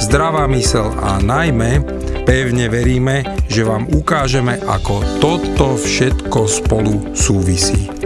[0.00, 1.84] zdravá mysel a najmä
[2.26, 8.05] Pevne veríme, že vám ukážeme, ako toto všetko spolu súvisí.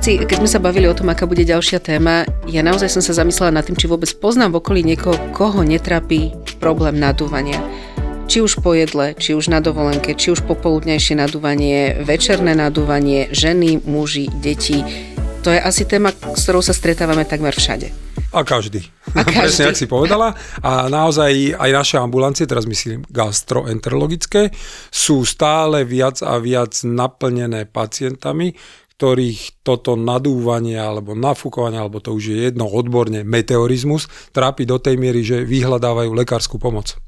[0.00, 3.20] Laci, keď sme sa bavili o tom, aká bude ďalšia téma, ja naozaj som sa
[3.20, 7.60] zamyslela nad tým, či vôbec poznám v okolí niekoho, koho netrapí problém nadúvania.
[8.24, 13.84] Či už po jedle, či už na dovolenke, či už popoludnejšie nadúvanie, večerné nadúvanie, ženy,
[13.84, 14.80] muži, deti.
[15.44, 17.92] To je asi téma, s ktorou sa stretávame takmer všade.
[18.32, 18.88] A každý.
[19.12, 19.36] A každý.
[19.36, 20.32] Presne, ak si povedala.
[20.64, 24.48] A naozaj aj naše ambulancie, teraz myslím gastroenterologické,
[24.88, 28.56] sú stále viac a viac naplnené pacientami,
[29.00, 35.00] ktorých toto nadúvanie alebo nafúkovanie, alebo to už je jedno odborne, meteorizmus, trápi do tej
[35.00, 37.00] miery, že vyhľadávajú lekárskú pomoc.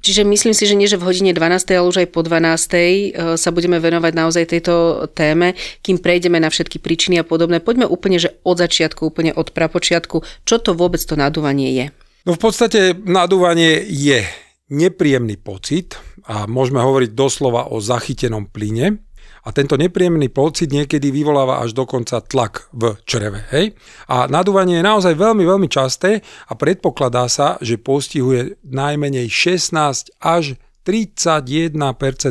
[0.00, 1.76] Čiže myslím si, že nie, že v hodine 12.
[1.76, 2.38] ale už aj po 12.
[2.38, 2.90] E,
[3.34, 7.58] sa budeme venovať naozaj tejto téme, kým prejdeme na všetky príčiny a podobné.
[7.58, 11.84] Poďme úplne, že od začiatku, úplne od prapočiatku, čo to vôbec to nadúvanie je?
[12.24, 14.24] No v podstate nadúvanie je
[14.70, 19.02] nepríjemný pocit a môžeme hovoriť doslova o zachytenom plyne,
[19.40, 23.44] a tento nepríjemný pocit niekedy vyvoláva až dokonca tlak v čreve.
[23.52, 23.72] Hej?
[24.12, 30.60] A nadúvanie je naozaj veľmi, veľmi časté a predpokladá sa, že postihuje najmenej 16 až
[30.84, 31.76] 31%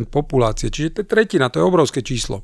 [0.10, 2.42] populácie, čiže to je tretina, to je obrovské číslo.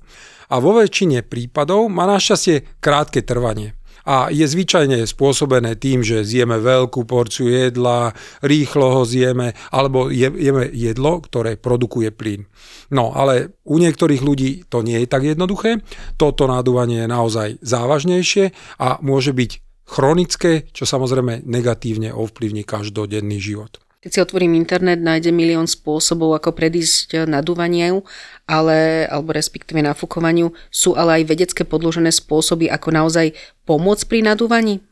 [0.53, 3.73] A vo väčšine prípadov má našťastie krátke trvanie
[4.05, 8.13] a je zvyčajne spôsobené tým, že zjeme veľkú porciu jedla,
[8.45, 12.45] rýchlo ho zjeme, alebo jeme jedlo, ktoré produkuje plyn.
[12.93, 15.81] No, ale u niektorých ľudí to nie je tak jednoduché.
[16.21, 19.51] Toto náduvanie je naozaj závažnejšie a môže byť
[19.85, 23.84] chronické, čo samozrejme negatívne ovplyvní každodenný život.
[24.05, 28.05] Keď si otvorím internet, nájde milión spôsobov, ako predísť nadúvaniu,
[28.45, 30.53] ale, alebo respektíve nafúkovaniu.
[30.69, 33.33] Sú ale aj vedecké podložené spôsoby, ako naozaj
[33.66, 34.85] pomôcť pri nadúvaní?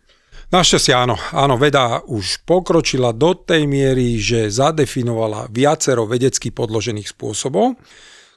[0.49, 1.13] Našťastie áno.
[1.29, 7.77] Áno, veda už pokročila do tej miery, že zadefinovala viacero vedecky podložených spôsobov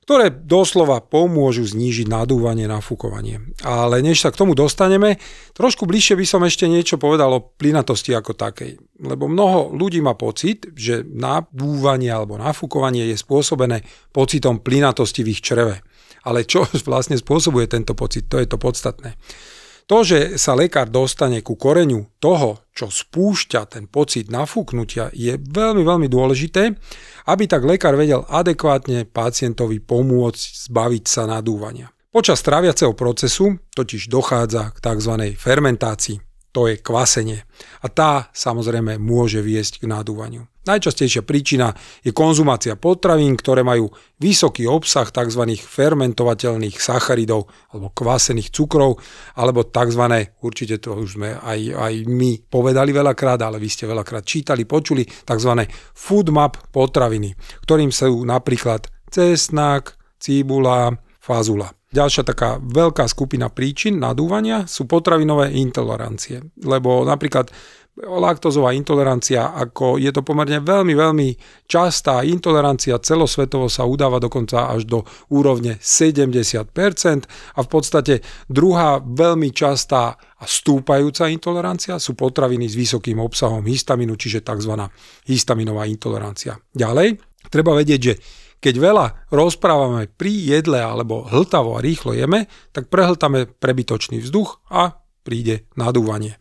[0.06, 3.42] ktoré doslova pomôžu znížiť nadúvanie, nafúkovanie.
[3.66, 5.18] Ale než sa k tomu dostaneme,
[5.50, 8.78] trošku bližšie by som ešte niečo povedal o plynatosti ako takej.
[9.02, 13.82] Lebo mnoho ľudí má pocit, že nadúvanie alebo nafúkovanie je spôsobené
[14.14, 15.82] pocitom plynatosti v ich čreve.
[16.22, 19.18] Ale čo vlastne spôsobuje tento pocit, to je to podstatné.
[19.86, 25.86] To, že sa lekár dostane ku koreňu toho, čo spúšťa ten pocit nafúknutia, je veľmi,
[25.86, 26.74] veľmi dôležité,
[27.30, 31.94] aby tak lekár vedel adekvátne pacientovi pomôcť zbaviť sa nadúvania.
[32.10, 35.12] Počas tráviaceho procesu totiž dochádza k tzv.
[35.38, 36.18] fermentácii
[36.56, 37.44] to je kvasenie.
[37.84, 40.48] A tá samozrejme môže viesť k nadúvaniu.
[40.66, 41.70] Najčastejšia príčina
[42.02, 43.86] je konzumácia potravín, ktoré majú
[44.18, 45.46] vysoký obsah tzv.
[45.62, 48.98] fermentovateľných sacharidov alebo kvasených cukrov,
[49.38, 50.02] alebo tzv.
[50.42, 55.06] určite to už sme aj, aj my povedali veľakrát, ale vy ste veľakrát čítali, počuli,
[55.06, 55.52] tzv.
[55.94, 57.30] food map potraviny,
[57.62, 60.90] ktorým sú napríklad cesnak, cibula,
[61.22, 61.70] fazula.
[61.86, 66.42] Ďalšia taká veľká skupina príčin nadúvania sú potravinové intolerancie.
[66.66, 67.48] Lebo napríklad
[67.96, 71.28] laktozová intolerancia, ako je to pomerne veľmi, veľmi
[71.64, 75.00] častá intolerancia, celosvetovo sa udáva dokonca až do
[75.32, 78.20] úrovne 70% a v podstate
[78.52, 84.76] druhá veľmi častá a stúpajúca intolerancia sú potraviny s vysokým obsahom histamínu, čiže tzv.
[85.24, 86.60] histaminová intolerancia.
[86.76, 87.16] Ďalej,
[87.48, 88.14] treba vedieť, že
[88.60, 95.00] keď veľa rozprávame pri jedle alebo hltavo a rýchlo jeme, tak prehltame prebytočný vzduch a
[95.24, 96.36] príde nadúvanie.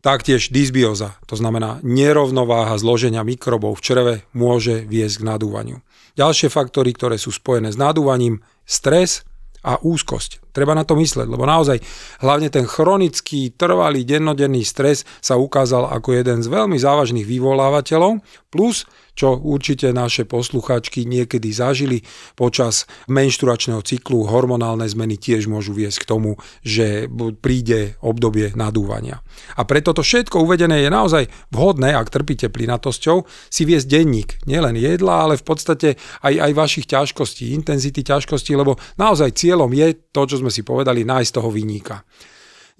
[0.00, 5.84] Taktiež dysbioza, to znamená nerovnováha zloženia mikrobov v čreve, môže viesť k nadúvaniu.
[6.16, 9.28] Ďalšie faktory, ktoré sú spojené s nadúvaním, stres
[9.60, 10.40] a úzkosť.
[10.56, 11.84] Treba na to mysleť, lebo naozaj
[12.24, 18.88] hlavne ten chronický, trvalý, dennodenný stres sa ukázal ako jeden z veľmi závažných vyvolávateľov, plus
[19.14, 22.02] čo určite naše poslucháčky niekedy zažili
[22.34, 24.26] počas menšturačného cyklu.
[24.26, 26.30] Hormonálne zmeny tiež môžu viesť k tomu,
[26.62, 27.10] že
[27.42, 29.22] príde obdobie nadúvania.
[29.56, 34.30] A preto to všetko uvedené je naozaj vhodné, ak trpíte plynatosťou, si viesť denník.
[34.46, 35.88] Nielen jedla, ale v podstate
[36.24, 41.06] aj, aj vašich ťažkostí, intenzity ťažkostí, lebo naozaj cieľom je to, čo sme si povedali,
[41.06, 42.02] nájsť toho vyníka.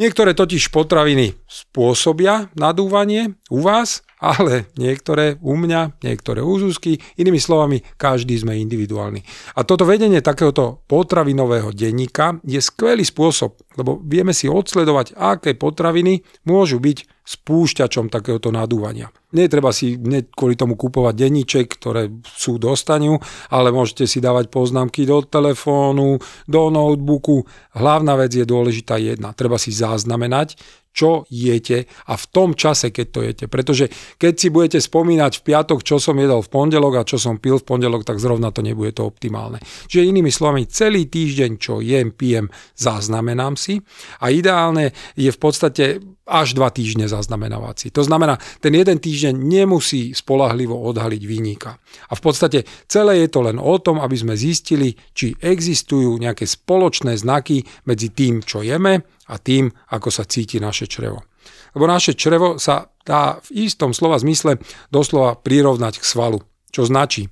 [0.00, 7.40] Niektoré totiž potraviny spôsobia nadúvanie u vás, ale niektoré u mňa, niektoré u Zuzky, inými
[7.40, 9.25] slovami, každý sme individuálni.
[9.56, 16.20] A toto vedenie takéhoto potravinového denníka je skvelý spôsob, lebo vieme si odsledovať, aké potraviny
[16.44, 19.06] môžu byť spúšťačom takéhoto nadúvania.
[19.31, 19.94] Netreba si
[20.34, 23.23] kvôli tomu kupovať denníček, ktoré sú dostaniu,
[23.55, 26.19] ale môžete si dávať poznámky do telefónu,
[26.50, 27.46] do notebooku.
[27.78, 29.31] Hlavná vec je dôležitá jedna.
[29.31, 30.58] Treba si zaznamenať,
[30.90, 33.44] čo jete a v tom čase, keď to jete.
[33.46, 33.88] Pretože
[34.19, 37.62] keď si budete spomínať v piatok, čo som jedol v pondelok a čo som pil
[37.62, 39.62] v pondelok, tak zrovna to nebude to optimálne.
[39.87, 43.78] Čiže inými slovami, celý týždeň, čo jem, pijem, zaznamenám si
[44.19, 47.87] a ideálne je v podstate až dva týždne zaznamenávať si.
[47.90, 51.75] To znamená, ten jeden týždeň nemusí spolahlivo odhaliť výnika.
[52.06, 56.46] A v podstate celé je to len o tom, aby sme zistili, či existujú nejaké
[56.46, 61.22] spoločné znaky medzi tým, čo jeme a tým, ako sa cíti naše črevo.
[61.72, 64.58] Lebo naše črevo sa dá v istom slova zmysle
[64.90, 66.42] doslova prirovnať k svalu,
[66.74, 67.30] čo značí,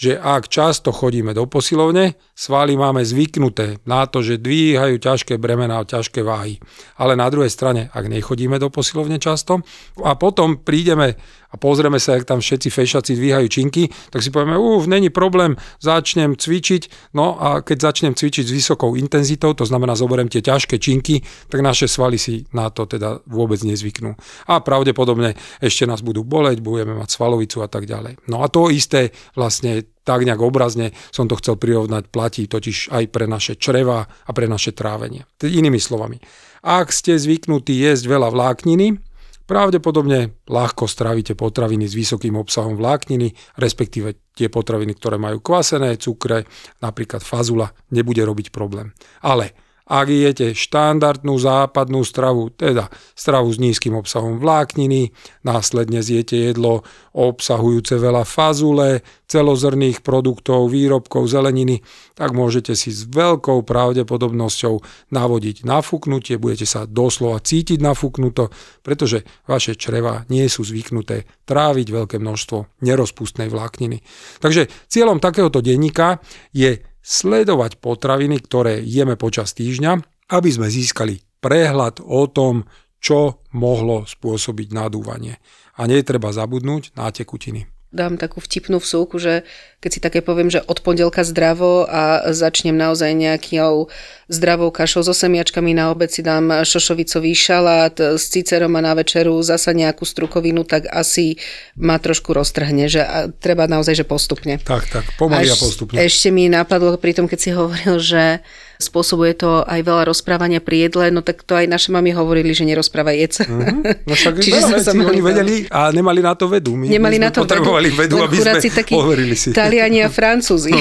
[0.00, 5.76] že ak často chodíme do posilovne, svaly máme zvyknuté na to, že dvíhajú ťažké bremená
[5.76, 6.56] a ťažké váhy.
[6.96, 9.60] Ale na druhej strane, ak nechodíme do posilovne často
[10.00, 11.20] a potom prídeme
[11.50, 15.58] a pozrieme sa, jak tam všetci fešaci dvíhajú činky, tak si povieme, uf, není problém,
[15.82, 20.78] začnem cvičiť, no a keď začnem cvičiť s vysokou intenzitou, to znamená zoberiem tie ťažké
[20.78, 24.14] činky, tak naše svaly si na to teda vôbec nezvyknú.
[24.46, 28.22] A pravdepodobne ešte nás budú boleť, budeme mať svalovicu a tak ďalej.
[28.30, 33.04] No a to isté vlastne tak nejak obrazne som to chcel prirovnať, platí totiž aj
[33.12, 35.28] pre naše čreva a pre naše trávenie.
[35.38, 36.18] Inými slovami,
[36.60, 39.09] ak ste zvyknutí jesť veľa vlákniny,
[39.50, 46.46] pravdepodobne ľahko stravíte potraviny s vysokým obsahom vlákniny, respektíve tie potraviny, ktoré majú kvasené cukre,
[46.78, 48.94] napríklad fazula, nebude robiť problém.
[49.26, 52.86] Ale ak jete štandardnú západnú stravu, teda
[53.18, 55.10] stravu s nízkym obsahom vlákniny,
[55.42, 61.82] následne zjete jedlo obsahujúce veľa fazule, celozrných produktov, výrobkov, zeleniny,
[62.14, 64.74] tak môžete si s veľkou pravdepodobnosťou
[65.10, 68.54] navodiť nafúknutie, budete sa doslova cítiť nafúknuto,
[68.86, 74.06] pretože vaše čreva nie sú zvyknuté tráviť veľké množstvo nerozpustnej vlákniny.
[74.38, 76.22] Takže cieľom takéhoto denníka
[76.54, 79.92] je sledovať potraviny, ktoré jeme počas týždňa,
[80.30, 82.68] aby sme získali prehľad o tom,
[83.00, 85.40] čo mohlo spôsobiť nadúvanie.
[85.80, 89.42] A netreba zabudnúť na tekutiny dám takú vtipnú vsúku, že
[89.82, 93.90] keď si také poviem, že od pondelka zdravo a začnem naozaj nejakou
[94.30, 99.42] zdravou kašou so semiačkami, na obed si dám šošovicový šalát s cicerom a na večeru
[99.42, 101.34] zasa nejakú strukovinu, tak asi
[101.74, 103.02] ma trošku roztrhne, že
[103.42, 104.62] treba naozaj, že postupne.
[104.62, 105.98] Tak, tak, pomaly a postupne.
[105.98, 108.38] Ešte mi napadlo pri tom, keď si hovoril, že
[108.80, 112.64] spôsobuje to aj veľa rozprávania pri jedle, no tak to aj naše mami hovorili, že
[112.64, 113.42] nerozprávaj jedca.
[113.44, 114.08] Mm-hmm.
[114.08, 116.74] No však Čiže veľa vecí oni vedeli a nemali na to vedu.
[116.74, 119.52] My, nemali my na to potrebovali vedu, vedu aby sme takí hovorili si.
[119.52, 120.72] Taliani a Francúzi.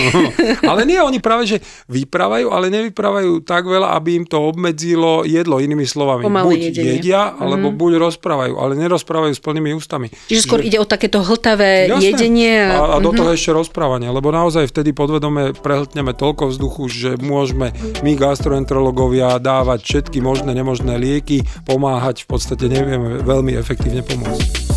[0.72, 1.58] ale nie, oni práve, že
[1.91, 6.24] vyprávajú, ale nevyprávajú tak veľa, aby im to obmedzilo jedlo, inými slovami.
[6.24, 6.89] Pomalé buď jedenie.
[6.98, 7.82] jedia, alebo mm-hmm.
[7.84, 10.08] buď rozprávajú, ale nerozprávajú s plnými ústami.
[10.32, 12.15] Čiže skôr ide o takéto hltavé Jasné.
[12.15, 12.56] jedenie.
[12.72, 13.36] A, a do toho mm-hmm.
[13.36, 20.22] ešte rozprávanie, lebo naozaj vtedy podvedome prehltneme toľko vzduchu, že môžeme my gastroenterológovia dávať všetky
[20.24, 24.68] možné, nemožné lieky, pomáhať, v podstate nevieme veľmi efektívne pomôcť.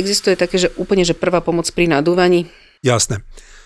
[0.00, 2.48] Existuje také, že úplne, že prvá pomoc pri nadúvaní?
[2.80, 3.20] Jasné.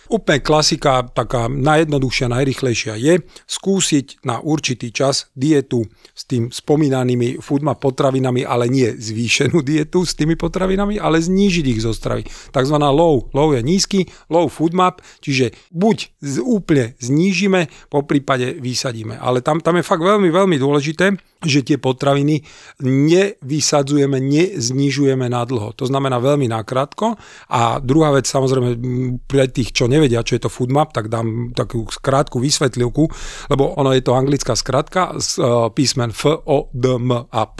[0.05, 3.15] Úplne klasika, taká najjednoduchšia, najrychlejšia je
[3.49, 10.13] skúsiť na určitý čas dietu s tým spomínanými foodmap potravinami, ale nie zvýšenú dietu s
[10.13, 12.29] tými potravinami, ale znížiť ich zo stravy.
[12.53, 13.33] Takzvaná low.
[13.33, 19.17] Low je nízky, low foodmap, čiže buď úplne znížime, po prípade vysadíme.
[19.17, 22.43] Ale tam, tam je fakt veľmi, veľmi dôležité, že tie potraviny
[22.83, 25.77] nevysadzujeme, neznižujeme na dlho.
[25.77, 27.17] To znamená veľmi nakrátko.
[27.53, 28.77] A druhá vec, samozrejme,
[29.25, 33.05] pre tých, čo nevedia, čo je to food map, tak dám takú krátku vysvetlivku,
[33.53, 37.59] lebo ono je to anglická skratka z e, písmen F, O, D, M a P.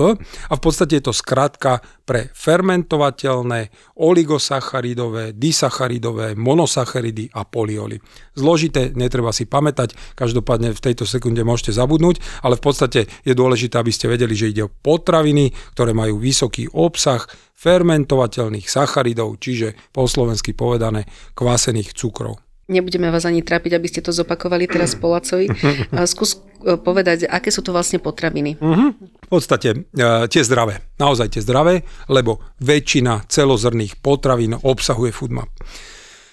[0.51, 7.97] A v podstate je to skratka pre fermentovateľné, oligosacharidové, disacharidové, monosacharidy a polioly.
[8.37, 13.74] Zložité, netreba si pamätať, každopádne v tejto sekunde môžete zabudnúť, ale v podstate je dôležité,
[13.79, 20.05] aby ste vedeli, že ide o potraviny, ktoré majú vysoký obsah fermentovateľných sacharidov, čiže po
[20.05, 22.45] slovensky povedané kvásených cukrov.
[22.65, 25.53] Nebudeme vás ani trápiť, aby ste to zopakovali teraz Polacovi.
[26.13, 28.57] Skús e, povedať, aké sú to vlastne potraviny.
[28.57, 28.97] Uh-huh.
[28.97, 35.53] V podstate e, tie zdravé, naozaj tie zdravé, lebo väčšina celozrných potravín obsahuje foodmap.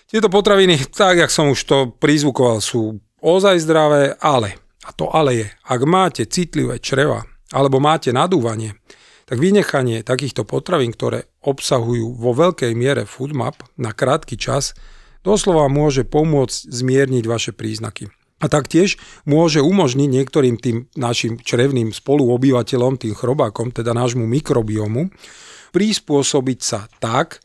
[0.07, 4.55] Tieto potraviny, tak jak som už to prizvukoval, sú ozaj zdravé, ale,
[4.87, 8.75] a to ale je, ak máte citlivé čreva, alebo máte nadúvanie,
[9.27, 14.75] tak vynechanie takýchto potravín, ktoré obsahujú vo veľkej miere foodmap na krátky čas,
[15.23, 18.11] doslova môže pomôcť zmierniť vaše príznaky.
[18.41, 25.13] A taktiež môže umožniť niektorým tým našim črevným spoluobyvateľom, tým chrobákom, teda nášmu mikrobiomu,
[25.71, 27.39] prispôsobiť sa tak,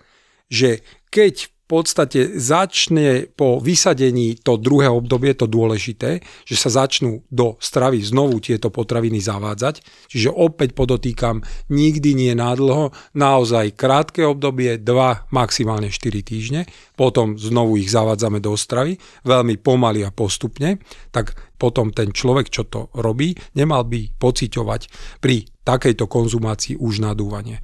[0.49, 0.81] že
[1.13, 7.99] keď podstate začne po vysadení to druhé obdobie, to dôležité, že sa začnú do stravy
[8.03, 9.83] znovu tieto potraviny zavádzať.
[10.07, 17.83] Čiže opäť podotýkam, nikdy nie nádlho, naozaj krátke obdobie, 2, maximálne 4 týždne, potom znovu
[17.83, 18.97] ich zavádzame do stravy,
[19.27, 20.79] veľmi pomaly a postupne,
[21.11, 24.83] tak potom ten človek, čo to robí, nemal by pociťovať
[25.25, 27.59] pri takejto konzumácii už nadúvanie.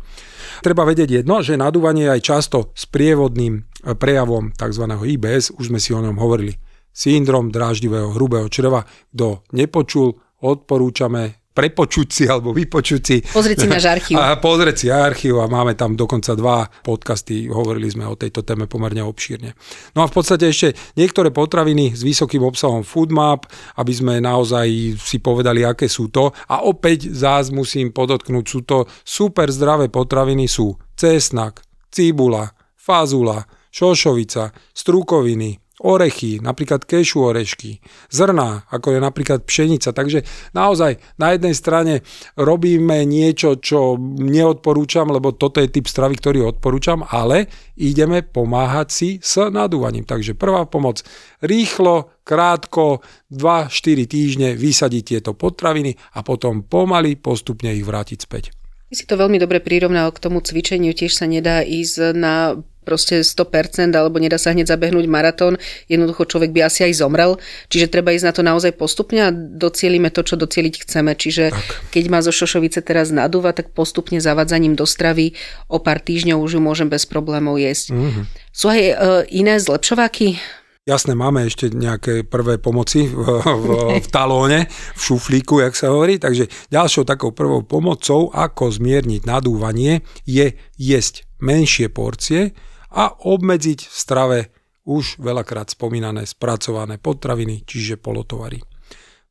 [0.64, 3.62] Treba vedieť jedno, že nadúvanie je aj často s prievodným e,
[3.98, 4.84] prejavom tzv.
[4.86, 6.54] IBS, už sme si o ňom hovorili.
[6.92, 10.12] Syndrom dráždivého hrubého čreva, kto nepočul,
[10.44, 13.20] odporúčame prepočuť si alebo vypočuť si.
[13.20, 14.16] Pozrieť si náš archív.
[14.16, 18.64] A pozrieť si archív a máme tam dokonca dva podcasty, hovorili sme o tejto téme
[18.64, 19.52] pomerne obšírne.
[19.92, 23.44] No a v podstate ešte niektoré potraviny s vysokým obsahom foodmap,
[23.76, 26.32] aby sme naozaj si povedali, aké sú to.
[26.48, 31.60] A opäť zás musím podotknúť, sú to super zdravé potraviny, sú cesnak,
[31.92, 32.48] cibula,
[32.80, 39.90] fazula, šošovica, strukoviny, orechy, napríklad kešu orešky, zrná, ako je napríklad pšenica.
[39.90, 40.22] Takže
[40.54, 41.94] naozaj na jednej strane
[42.38, 49.08] robíme niečo, čo neodporúčam, lebo toto je typ stravy, ktorý odporúčam, ale ideme pomáhať si
[49.18, 50.06] s nadúvaním.
[50.06, 51.02] Takže prvá pomoc,
[51.42, 53.02] rýchlo, krátko,
[53.34, 58.54] 2-4 týždne vysadiť tieto potraviny a potom pomaly postupne ich vrátiť späť.
[58.92, 63.94] Si to veľmi dobre prirovnal k tomu cvičeniu, tiež sa nedá ísť na proste 100%
[63.94, 67.38] alebo nedá sa hneď zabehnúť maratón, jednoducho človek by asi aj zomrel,
[67.70, 71.14] čiže treba ísť na to naozaj postupne a docielime to, čo docieliť chceme.
[71.14, 71.62] Čiže tak.
[71.94, 75.38] keď má zo Šošovice teraz nadúva, tak postupne zavadzaním do stravy
[75.70, 77.94] o pár týždňov už ju môžem bez problémov jesť.
[77.94, 78.24] Mm-hmm.
[78.52, 78.94] Sú aj e,
[79.32, 80.36] iné zlepšováky?
[80.82, 83.66] Jasné, máme ešte nejaké prvé pomoci v, v,
[84.02, 84.66] v talóne,
[84.98, 91.22] v šuflíku, jak sa hovorí, takže ďalšou takou prvou pomocou, ako zmierniť nadúvanie, je jesť
[91.38, 92.50] menšie porcie,
[92.92, 94.38] a obmedziť v strave
[94.84, 98.60] už veľakrát spomínané spracované potraviny, čiže polotovary.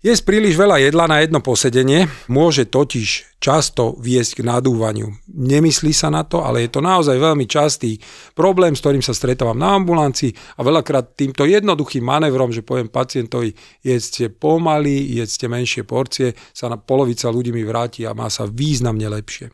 [0.02, 5.14] Jesť príliš veľa jedla na jedno posedenie môže totiž často viesť k nadúvaniu.
[5.30, 8.02] Nemyslí sa na to, ale je to naozaj veľmi častý
[8.34, 13.54] problém, s ktorým sa stretávam na ambulancii a veľakrát týmto jednoduchým manévrom, že poviem pacientovi,
[13.86, 19.06] jedzte pomaly, jedzte menšie porcie, sa na polovica ľudí mi vráti a má sa významne
[19.06, 19.54] lepšie.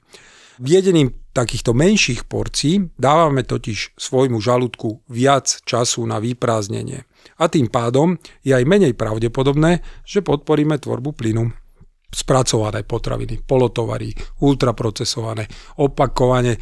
[0.58, 7.06] Jedením takýchto menších porcií dávame totiž svojmu žalúdku viac času na vyprázdnenie.
[7.38, 11.67] A tým pádom je aj menej pravdepodobné, že podporíme tvorbu plynu
[12.08, 15.44] spracované potraviny, polotovary, ultraprocesované,
[15.84, 16.60] opakovane e,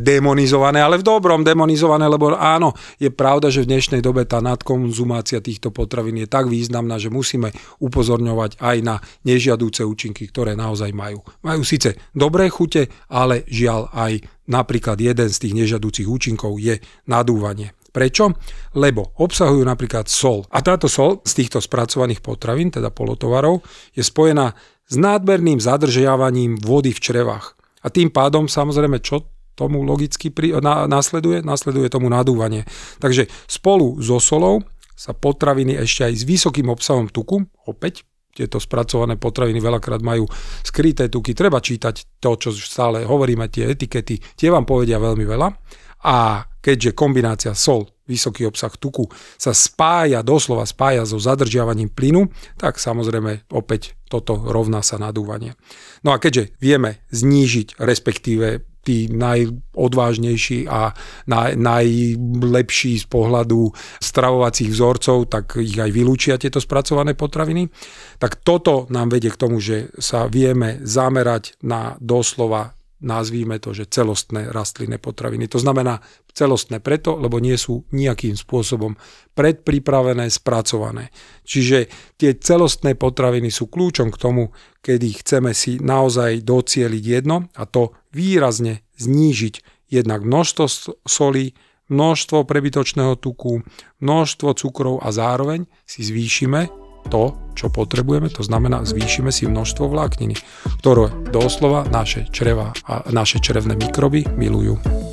[0.00, 5.44] demonizované, ale v dobrom demonizované, lebo áno, je pravda, že v dnešnej dobe tá nadkonzumácia
[5.44, 8.96] týchto potravín je tak významná, že musíme upozorňovať aj na
[9.28, 11.20] nežiadúce účinky, ktoré naozaj majú.
[11.44, 17.76] Majú síce dobré chute, ale žiaľ aj napríklad jeden z tých nežiadúcich účinkov je nadúvanie.
[17.90, 18.34] Prečo?
[18.78, 20.46] Lebo obsahujú napríklad sol.
[20.54, 23.62] A táto sol z týchto spracovaných potravín, teda polotovarov,
[23.94, 24.54] je spojená
[24.90, 27.54] s nádmerným zadržiavaním vody v črevách.
[27.82, 31.44] A tým pádom samozrejme, čo tomu logicky pri, na, následuje?
[31.44, 32.64] Následuje tomu nadúvanie.
[32.96, 34.64] Takže spolu so solou
[34.96, 40.24] sa potraviny ešte aj s vysokým obsahom tuku, opäť tieto spracované potraviny veľakrát majú
[40.62, 41.34] skryté tuky.
[41.34, 45.48] Treba čítať to, čo stále hovoríme, tie etikety, tie vám povedia veľmi veľa.
[46.04, 49.06] A keďže kombinácia sol, vysoký obsah tuku
[49.38, 52.28] sa spája, doslova spája so zadržiavaním plynu,
[52.58, 55.54] tak samozrejme opäť toto rovná sa nadúvanie.
[56.02, 60.96] No a keďže vieme znížiť, respektíve tí najodvážnejší a
[61.28, 63.68] naj, najlepší z pohľadu
[64.00, 67.68] stravovacích vzorcov, tak ich aj vylúčia tieto spracované potraviny.
[68.16, 73.88] Tak toto nám vedie k tomu, že sa vieme zamerať na doslova nazvíme to, že
[73.88, 75.48] celostné rastlinné potraviny.
[75.48, 76.00] To znamená
[76.32, 78.96] celostné preto, lebo nie sú nejakým spôsobom
[79.34, 81.10] predpripravené, spracované.
[81.44, 81.90] Čiže
[82.20, 87.96] tie celostné potraviny sú kľúčom k tomu, kedy chceme si naozaj docieliť jedno a to
[88.14, 90.64] výrazne znížiť jednak množstvo
[91.04, 91.52] solí,
[91.90, 93.66] množstvo prebytočného tuku,
[93.98, 100.36] množstvo cukrov a zároveň si zvýšime to, čo potrebujeme, to znamená zvýšime si množstvo vlákniny,
[100.80, 105.09] ktoré doslova naše čreva a naše črevné mikroby milujú.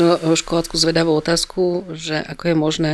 [0.00, 2.92] Možno školáckú zvedavú otázku, že ako je možné,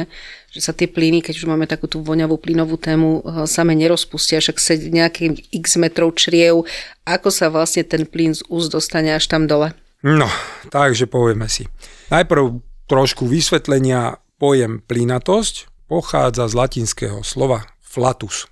[0.50, 4.42] že sa tie plyny, keď už máme takú tú voňavú plynovú tému, eh, same nerozpustia,
[4.42, 6.66] však sa nejakým x metrov čriev,
[7.06, 9.72] ako sa vlastne ten plyn z úst dostane až tam dole?
[10.02, 10.28] No,
[10.68, 11.66] takže povieme si.
[12.12, 18.46] Najprv trošku vysvetlenia pojem plynatosť pochádza z latinského slova flatus.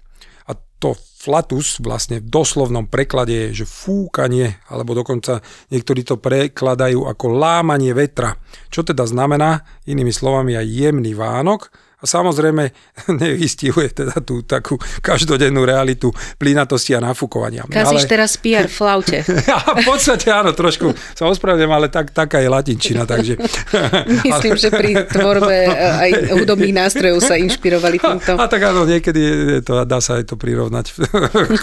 [0.48, 5.40] A to flatus vlastne v doslovnom preklade je, že fúkanie, alebo dokonca
[5.72, 8.36] niektorí to prekladajú ako lámanie vetra.
[8.68, 11.72] Čo teda znamená, inými slovami, aj jemný vánok,
[12.04, 12.68] a samozrejme
[13.24, 17.64] nevystihuje teda tú takú každodennú realitu plynatosti a nafúkovania.
[17.64, 18.12] Kazíš ale...
[18.12, 19.24] teraz PR flaute.
[19.50, 23.40] ja, v podstate áno, trošku sa ospravedlňujem, ale tak, taká je latinčina, takže...
[24.28, 28.36] Myslím, že pri tvorbe e, aj hudobných nástrojov sa inšpirovali týmto.
[28.36, 29.20] A, a tak áno, niekedy
[29.58, 30.92] je to, dá sa aj to prirovnať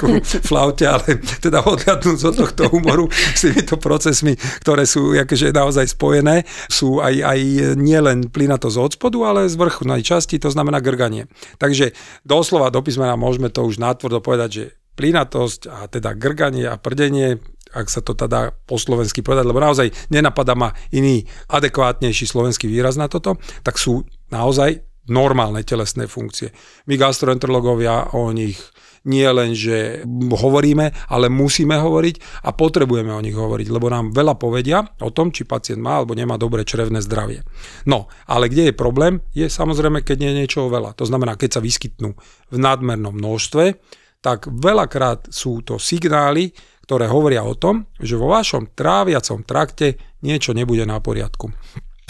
[0.01, 4.33] ku flaute, ale teda odhľadnúť od tohto humoru s týmito procesmi,
[4.65, 7.39] ktoré sú akože naozaj spojené, sú aj, aj
[7.77, 11.27] nielen plynatosť od spodu, ale z vrchnej časti časti, to znamená grganie.
[11.59, 11.91] Takže
[12.23, 14.63] doslova do písmena môžeme to už nátvrdo povedať, že
[14.95, 17.43] plynatosť a teda grganie a prdenie,
[17.75, 22.95] ak sa to teda po slovensky povedať, lebo naozaj nenapadá ma iný adekvátnejší slovenský výraz
[22.95, 26.55] na toto, tak sú naozaj normálne telesné funkcie.
[26.87, 28.59] My gastroenterológovia o nich
[29.01, 34.37] nie len, že hovoríme, ale musíme hovoriť a potrebujeme o nich hovoriť, lebo nám veľa
[34.37, 37.41] povedia o tom, či pacient má alebo nemá dobré črevné zdravie.
[37.89, 40.93] No, ale kde je problém, je samozrejme, keď nie je niečoho veľa.
[41.01, 42.13] To znamená, keď sa vyskytnú
[42.53, 43.81] v nadmernom množstve,
[44.21, 46.53] tak veľakrát sú to signály,
[46.85, 51.49] ktoré hovoria o tom, že vo vašom tráviacom trakte niečo nebude na poriadku.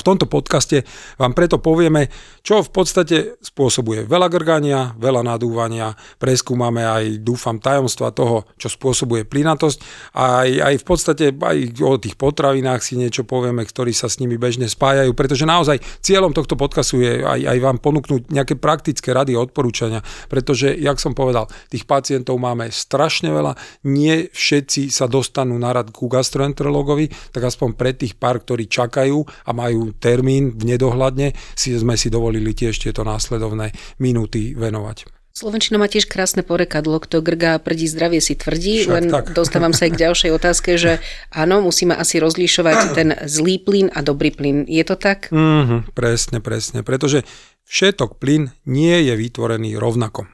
[0.02, 0.82] V tomto podcaste
[1.22, 2.10] vám preto povieme,
[2.42, 9.30] čo v podstate spôsobuje veľa grgania, veľa nadúvania, preskúmame aj, dúfam, tajomstva toho, čo spôsobuje
[9.30, 9.78] plynatosť
[10.18, 14.18] a aj, aj v podstate aj o tých potravinách si niečo povieme, ktorí sa s
[14.18, 19.14] nimi bežne spájajú, pretože naozaj cieľom tohto podcastu je aj, aj vám ponúknuť nejaké praktické
[19.14, 23.54] rady a odporúčania, pretože, jak som povedal, tých pacientov máme strašne veľa,
[23.86, 29.22] nie všetci sa dostanú na rad ku gastroenterologovi, tak aspoň pre tých pár, ktorí čakajú
[29.46, 35.22] a majú termín v nedohľadne, si sme si dovolili tiež tieto následovné minúty venovať.
[35.32, 39.32] Slovenčina má tiež krásne porekadlo, kto grgá prdí zdravie si tvrdí, Však len tak.
[39.32, 41.00] dostávam sa aj k ďalšej otázke, že
[41.32, 44.68] áno, musíme asi rozlišovať ten zlý plyn a dobrý plyn.
[44.68, 45.32] Je to tak?
[45.32, 47.24] Mm-hmm, presne, presne, pretože
[47.64, 50.28] všetok plyn nie je vytvorený rovnako.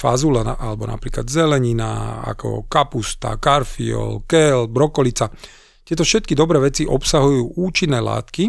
[0.00, 5.28] Fazula alebo napríklad zelenina, ako kapusta, karfiol, kel, brokolica.
[5.84, 8.48] Tieto všetky dobré veci obsahujú účinné látky,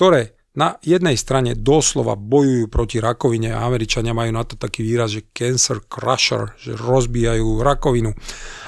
[0.00, 5.12] ktoré na jednej strane doslova bojujú proti rakovine a Američania majú na to taký výraz,
[5.12, 8.16] že cancer crusher, že rozbijajú rakovinu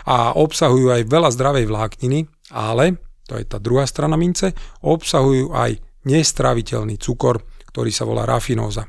[0.04, 4.52] a obsahujú aj veľa zdravej vlákniny, ale, to je tá druhá strana mince,
[4.84, 7.40] obsahujú aj nestráviteľný cukor,
[7.72, 8.84] ktorý sa volá rafinóza.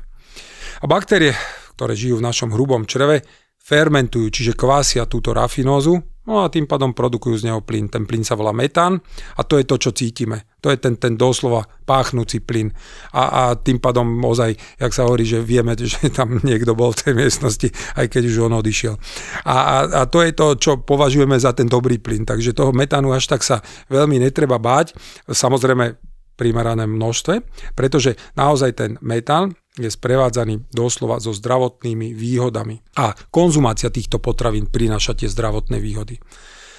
[0.78, 1.32] A baktérie,
[1.80, 3.24] ktoré žijú v našom hrubom čreve,
[3.56, 7.92] fermentujú, čiže kvásia túto rafinózu, No a tým pádom produkujú z neho plyn.
[7.92, 8.96] Ten plyn sa volá metán
[9.36, 10.48] a to je to, čo cítime.
[10.64, 12.72] To je ten, ten doslova páchnúci plyn.
[13.12, 17.00] A, a tým pádom ozaj, jak sa hovorí, že vieme, že tam niekto bol v
[17.04, 17.68] tej miestnosti,
[18.00, 18.96] aj keď už on odišiel.
[19.44, 22.24] A, a, a to je to, čo považujeme za ten dobrý plyn.
[22.24, 23.60] Takže toho metánu až tak sa
[23.92, 24.96] veľmi netreba báť.
[25.28, 26.00] Samozrejme,
[26.34, 27.46] primerané množstve,
[27.78, 32.78] pretože naozaj ten metán je sprevádzaný doslova so zdravotnými výhodami.
[32.94, 36.22] A konzumácia týchto potravín prináša tie zdravotné výhody.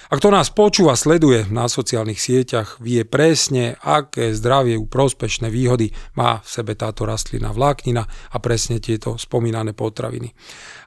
[0.06, 5.90] A kto nás počúva, sleduje na sociálnych sieťach, vie presne, aké zdravie u prospešné výhody
[6.14, 10.30] má v sebe táto rastlina vláknina a presne tieto spomínané potraviny.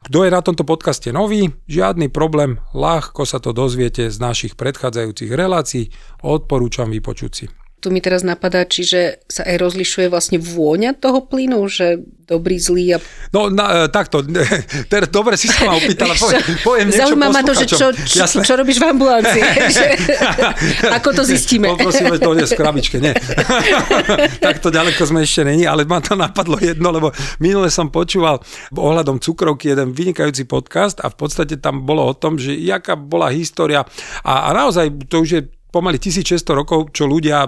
[0.08, 5.36] Kto je na tomto podcaste nový, žiadny problém, ľahko sa to dozviete z našich predchádzajúcich
[5.36, 5.92] relácií,
[6.24, 7.46] odporúčam vypočuť si.
[7.80, 12.86] Tu mi teraz napadá, čiže sa aj rozlišuje vlastne vôňa toho plynu, že dobrý, zlý
[12.94, 12.98] a...
[13.34, 14.22] No na, e, takto,
[14.94, 18.24] teraz dobre si sa ma opýtala, poviem, poviem niečo Zaujíma ma to, že čo, čo,
[18.46, 19.42] čo robíš v ambulancii,
[19.80, 19.88] že,
[21.02, 21.74] ako to zistíme.
[21.74, 23.18] Poprosíme to nie z krabičke, nie.
[24.38, 27.10] takto ďaleko sme ešte není, ale ma to napadlo jedno, lebo
[27.42, 28.38] minule som počúval
[28.78, 33.34] ohľadom cukrovky jeden vynikajúci podcast a v podstate tam bolo o tom, že jaká bola
[33.34, 33.82] história
[34.22, 37.46] a, a naozaj to už je pomaly 1600 rokov, čo ľudia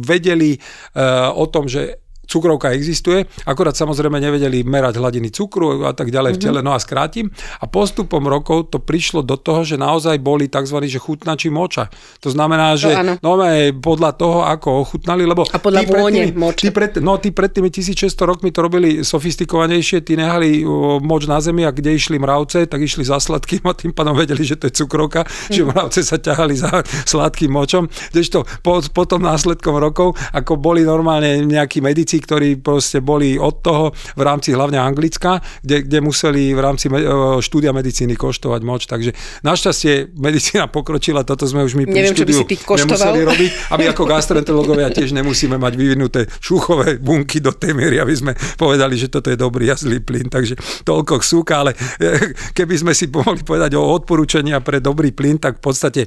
[0.00, 6.12] vedeli uh, o tom, že cukrovka existuje, akorát samozrejme nevedeli merať hladiny cukru a tak
[6.12, 6.68] ďalej v tele, mm-hmm.
[6.68, 7.32] no a skrátim.
[7.58, 10.76] A postupom rokov to prišlo do toho, že naozaj boli tzv.
[10.84, 11.88] že chutnači moča.
[12.20, 12.92] To znamená, že
[13.24, 13.40] no,
[13.80, 16.62] podľa toho, ako ochutnali, lebo a podľa tí vône tými, moča.
[16.68, 20.62] Tí pred, no, tí pred tými 1600 rokmi to robili sofistikovanejšie, tí nehali
[21.00, 24.44] moč na zemi a kde išli mravce, tak išli za sladkým a tým pádom vedeli,
[24.44, 25.54] že to je cukrovka, mm.
[25.56, 27.88] že mravce sa ťahali za sladkým močom.
[28.12, 33.84] Kdežto po, potom následkom rokov, ako boli normálne nejakí medici, ktorí proste boli od toho
[33.94, 36.94] v rámci hlavne Anglicka, kde, kde museli v rámci e,
[37.40, 38.86] štúdia medicíny koštovať moč.
[38.90, 43.84] Takže našťastie medicína pokročila, toto sme už my Neviem, by si ty nemuseli robiť, aby
[43.90, 49.10] ako gastroenterológovia tiež nemusíme mať vyvinuté šuchové bunky do tej miery, aby sme povedali, že
[49.10, 50.28] toto je dobrý a zlý plyn.
[50.28, 55.40] Takže toľko súka, ale e, keby sme si mohli povedať o odporúčania pre dobrý plyn,
[55.40, 56.00] tak v podstate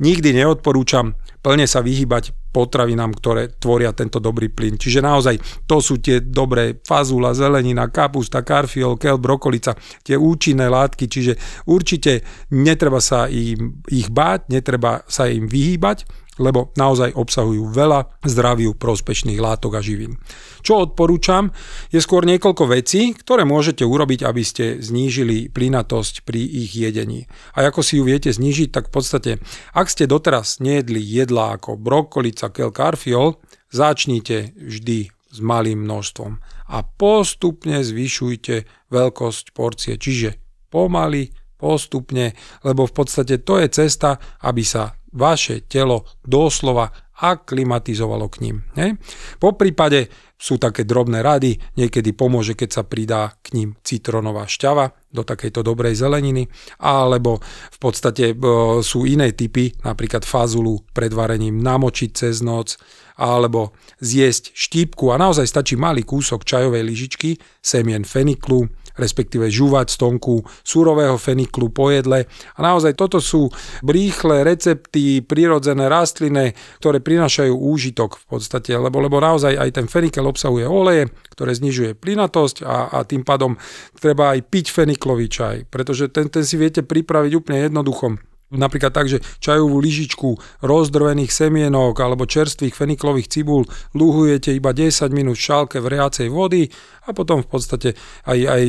[0.00, 4.80] nikdy neodporúčam plne sa vyhýbať potravinám, ktoré tvoria tento dobrý plyn.
[4.80, 5.36] Čiže naozaj
[5.68, 11.36] to sú tie dobré fazula, zelenina, kapusta, karfiol, kel, brokolica, tie účinné látky, čiže
[11.68, 12.24] určite
[12.56, 19.38] netreba sa im, ich báť, netreba sa im vyhýbať, lebo naozaj obsahujú veľa zdraviu prospešných
[19.38, 20.18] látok a živín.
[20.64, 21.54] Čo odporúčam,
[21.92, 27.30] je skôr niekoľko vecí, ktoré môžete urobiť, aby ste znížili plynatosť pri ich jedení.
[27.54, 29.30] A ako si ju viete znížiť, tak v podstate,
[29.76, 33.38] ak ste doteraz nejedli jedlá ako brokolica, kel, karfiol,
[33.70, 36.38] začnite vždy s malým množstvom
[36.70, 40.38] a postupne zvyšujte veľkosť porcie, čiže
[40.70, 48.36] pomaly, postupne, lebo v podstate to je cesta, aby sa vaše telo doslova aklimatizovalo k
[48.42, 48.56] ním.
[48.74, 48.98] Ne?
[49.38, 54.92] Po prípade sú také drobné rady, niekedy pomôže, keď sa pridá k ním citronová šťava
[55.14, 56.50] do takejto dobrej zeleniny,
[56.82, 57.38] alebo
[57.70, 58.36] v podstate e,
[58.82, 62.76] sú iné typy, napríklad fazulu pred varením namočiť cez noc,
[63.14, 68.66] alebo zjesť štípku a naozaj stačí malý kúsok čajovej lyžičky, semien feniklu,
[68.98, 72.26] respektíve žúvať stonku surového feniklu po jedle.
[72.56, 73.50] A naozaj toto sú
[73.82, 80.26] rýchle recepty, prirodzené rastliny, ktoré prinášajú úžitok v podstate, lebo, lebo naozaj aj ten fenikel
[80.26, 83.58] obsahuje oleje, ktoré znižuje plynatosť a, a tým pádom
[83.98, 89.06] treba aj piť feniklový čaj, pretože ten, ten si viete pripraviť úplne jednoducho napríklad tak,
[89.10, 95.78] že čajovú lyžičku rozdrvených semienok alebo čerstvých feniklových cibul lúhujete iba 10 minút v šálke
[95.82, 96.70] vriacej vody
[97.04, 97.88] a potom v podstate
[98.24, 98.64] aj, aj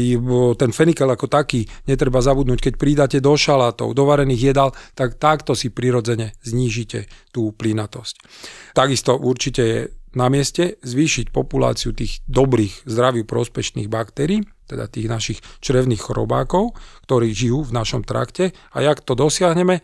[0.59, 5.55] ten fenikel ako taký netreba zabudnúť, keď pridáte do šalátov, do varených jedál, tak takto
[5.55, 8.15] si prirodzene znížite tú plynatosť.
[8.75, 9.79] Takisto určite je
[10.15, 16.73] na mieste zvýšiť populáciu tých dobrých, zdraví prospešných baktérií, teda tých našich črevných chorobákov,
[17.05, 18.51] ktorí žijú v našom trakte.
[18.73, 19.81] A jak to dosiahneme?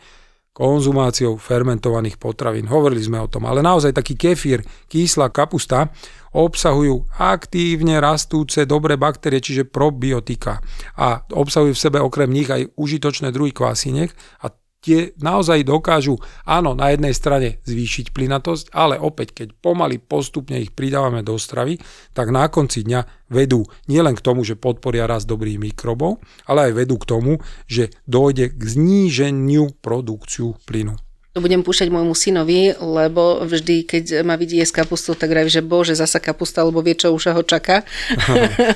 [0.51, 2.67] Konzumáciou fermentovaných potravín.
[2.67, 4.59] Hovorili sme o tom, ale naozaj taký kefír,
[4.91, 5.87] kyslá kapusta
[6.31, 10.63] obsahujú aktívne rastúce dobré baktérie, čiže probiotika.
[10.99, 14.11] A obsahujú v sebe okrem nich aj užitočné druhy kvásiniek
[14.43, 20.57] a tie naozaj dokážu, áno, na jednej strane zvýšiť plynatosť, ale opäť, keď pomaly postupne
[20.57, 21.77] ich pridávame do stravy,
[22.17, 26.81] tak na konci dňa vedú nielen k tomu, že podporia rast dobrých mikrobov, ale aj
[26.81, 27.33] vedú k tomu,
[27.69, 30.97] že dojde k zníženiu produkciu plynu.
[31.31, 35.63] To budem púšťať môjmu synovi, lebo vždy, keď ma vidí jesť kapustu, tak vraví, že
[35.63, 37.87] bože, zasa kapusta, lebo vie, čo už ho čaká.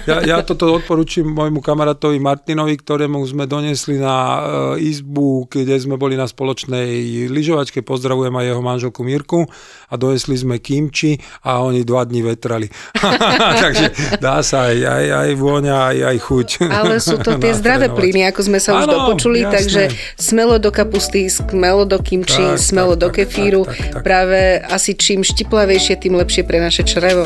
[0.08, 6.00] Ja, ja toto odporúčim môjmu kamarátovi Martinovi, ktorému sme donesli na e, izbu, kde sme
[6.00, 9.44] boli na spoločnej lyžovačke, pozdravujem aj jeho manželku Mirku
[9.92, 12.72] a donesli sme kimči a oni dva dní vetrali.
[13.68, 16.48] Takže dá sa aj, aj, aj vôňa, aj, aj chuť.
[16.72, 19.52] Ale sú to tie zdravé plyny, ako sme sa už ano, dopočuli, jasné.
[19.60, 19.82] takže
[20.16, 23.66] smelo do kapusty, smelo do kimči, tak, smelo tak, do kefíru.
[23.66, 24.04] Tak, tak, tak.
[24.04, 27.26] Práve asi čím štiplavejšie, tým lepšie pre naše črevo.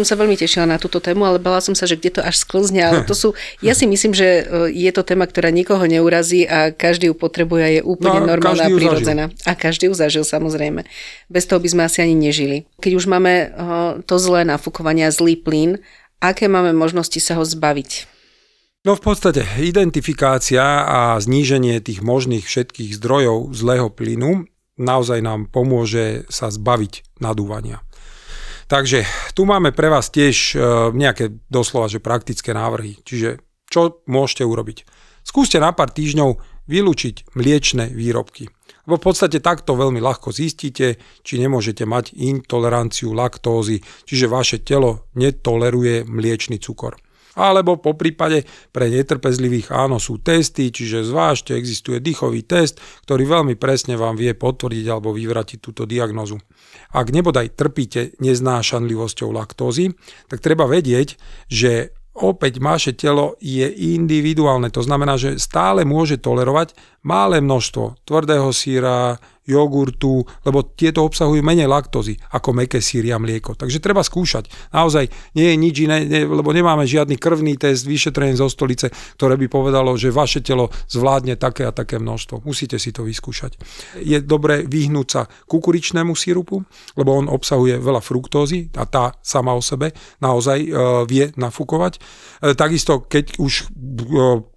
[0.00, 2.40] Som sa veľmi tešila na túto tému, ale bala som sa, že kde to až
[2.40, 3.36] sklzne, ale to sú,
[3.66, 7.62] ja si myslím, že e, je to téma, ktorá nikoho neurazí a každý ju potrebuje
[7.62, 9.24] a je úplne no, normálna a prirodzená.
[9.44, 10.88] A každý ju zažil, samozrejme.
[11.28, 12.64] Bez toho by sme asi ani nežili.
[12.80, 13.46] Keď už máme e,
[14.08, 15.84] to zlé nafúkovanie a zlý plyn,
[16.24, 18.08] aké máme možnosti sa ho zbaviť?
[18.80, 24.48] No v podstate identifikácia a zníženie tých možných všetkých zdrojov zlého plynu
[24.80, 27.84] naozaj nám pomôže sa zbaviť nadúvania.
[28.70, 29.02] Takže
[29.34, 30.56] tu máme pre vás tiež e,
[30.94, 33.02] nejaké doslova že praktické návrhy.
[33.02, 34.86] Čiže čo môžete urobiť?
[35.26, 36.38] Skúste na pár týždňov
[36.70, 38.46] vylúčiť mliečne výrobky.
[38.86, 45.10] Lebo v podstate takto veľmi ľahko zistíte, či nemôžete mať intoleranciu laktózy, čiže vaše telo
[45.18, 46.94] netoleruje mliečný cukor.
[47.38, 48.42] Alebo po prípade
[48.74, 54.34] pre netrpezlivých áno sú testy, čiže zvážte, existuje dýchový test, ktorý veľmi presne vám vie
[54.34, 56.42] potvrdiť alebo vyvratiť túto diagnozu.
[56.90, 59.94] Ak nebodaj trpíte neznášanlivosťou laktózy,
[60.26, 61.14] tak treba vedieť,
[61.46, 63.64] že opäť vaše telo je
[63.94, 64.68] individuálne.
[64.74, 66.74] To znamená, že stále môže tolerovať
[67.06, 69.16] malé množstvo tvrdého síra,
[69.48, 73.56] jogurtu, lebo tieto obsahujú menej laktózy ako meké síry a mlieko.
[73.56, 74.46] Takže treba skúšať.
[74.70, 79.34] Naozaj nie je nič iné, ne, lebo nemáme žiadny krvný test, vyšetrenie zo stolice, ktoré
[79.40, 82.44] by povedalo, že vaše telo zvládne také a také množstvo.
[82.44, 83.56] Musíte si to vyskúšať.
[84.04, 86.62] Je dobré vyhnúť sa kukuričnému sírupu,
[86.94, 89.90] lebo on obsahuje veľa fruktózy a tá sama o sebe
[90.22, 90.68] naozaj e,
[91.08, 91.96] vie nafúkovať.
[91.96, 92.00] E,
[92.54, 93.64] takisto, keď už e,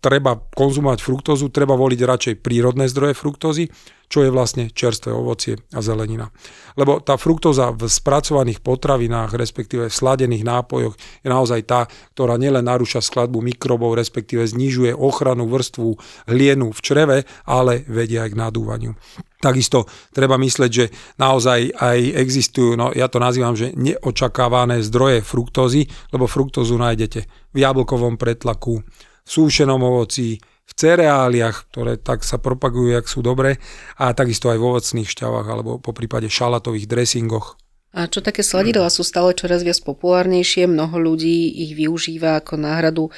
[0.03, 3.65] treba konzumovať fruktózu, treba voliť radšej prírodné zdroje fruktózy,
[4.13, 6.29] čo je vlastne čerstvé ovocie a zelenina.
[6.77, 10.93] Lebo tá fruktóza v spracovaných potravinách, respektíve v sladených nápojoch,
[11.25, 15.97] je naozaj tá, ktorá nielen narúša skladbu mikrobov, respektíve znižuje ochranu vrstvu
[16.29, 17.17] hlienu v čreve,
[17.49, 18.93] ale vedia aj k nadúvaniu.
[19.41, 25.89] Takisto treba myslieť, že naozaj aj existujú, no ja to nazývam, že neočakávané zdroje fruktózy,
[26.13, 28.85] lebo fruktózu nájdete v jablkovom pretlaku,
[29.23, 33.59] v súšenom ovoci, v cereáliach, ktoré tak sa propagujú, jak sú dobré,
[33.99, 37.59] a takisto aj v ovocných šťavách alebo po prípade šalatových dressingoch.
[37.93, 43.03] A čo také sladidlá sú stále čoraz viac populárnejšie, mnoho ľudí ich využíva ako náhradu
[43.05, 43.11] e,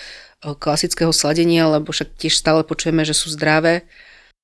[0.51, 3.87] klasického sladenia, lebo však tiež stále počujeme, že sú zdravé.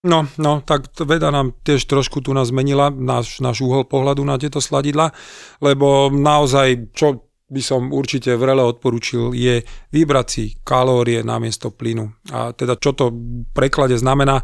[0.08, 4.40] No, no, tak veda nám tiež trošku tu nás zmenila náš, náš úhol pohľadu na
[4.40, 5.12] tieto sladidla,
[5.60, 9.60] lebo naozaj, čo by som určite vrele odporúčil, je
[9.92, 12.08] vybrať si kalórie namiesto plynu.
[12.32, 14.40] A teda čo to v preklade znamená?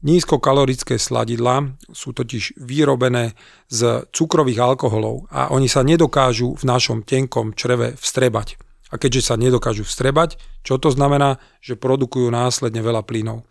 [0.00, 3.36] Nízkokalorické sladidlá sú totiž vyrobené
[3.68, 8.56] z cukrových alkoholov a oni sa nedokážu v našom tenkom čreve vstrebať.
[8.90, 11.38] A keďže sa nedokážu vstrebať, čo to znamená?
[11.62, 13.46] Že produkujú následne veľa plynov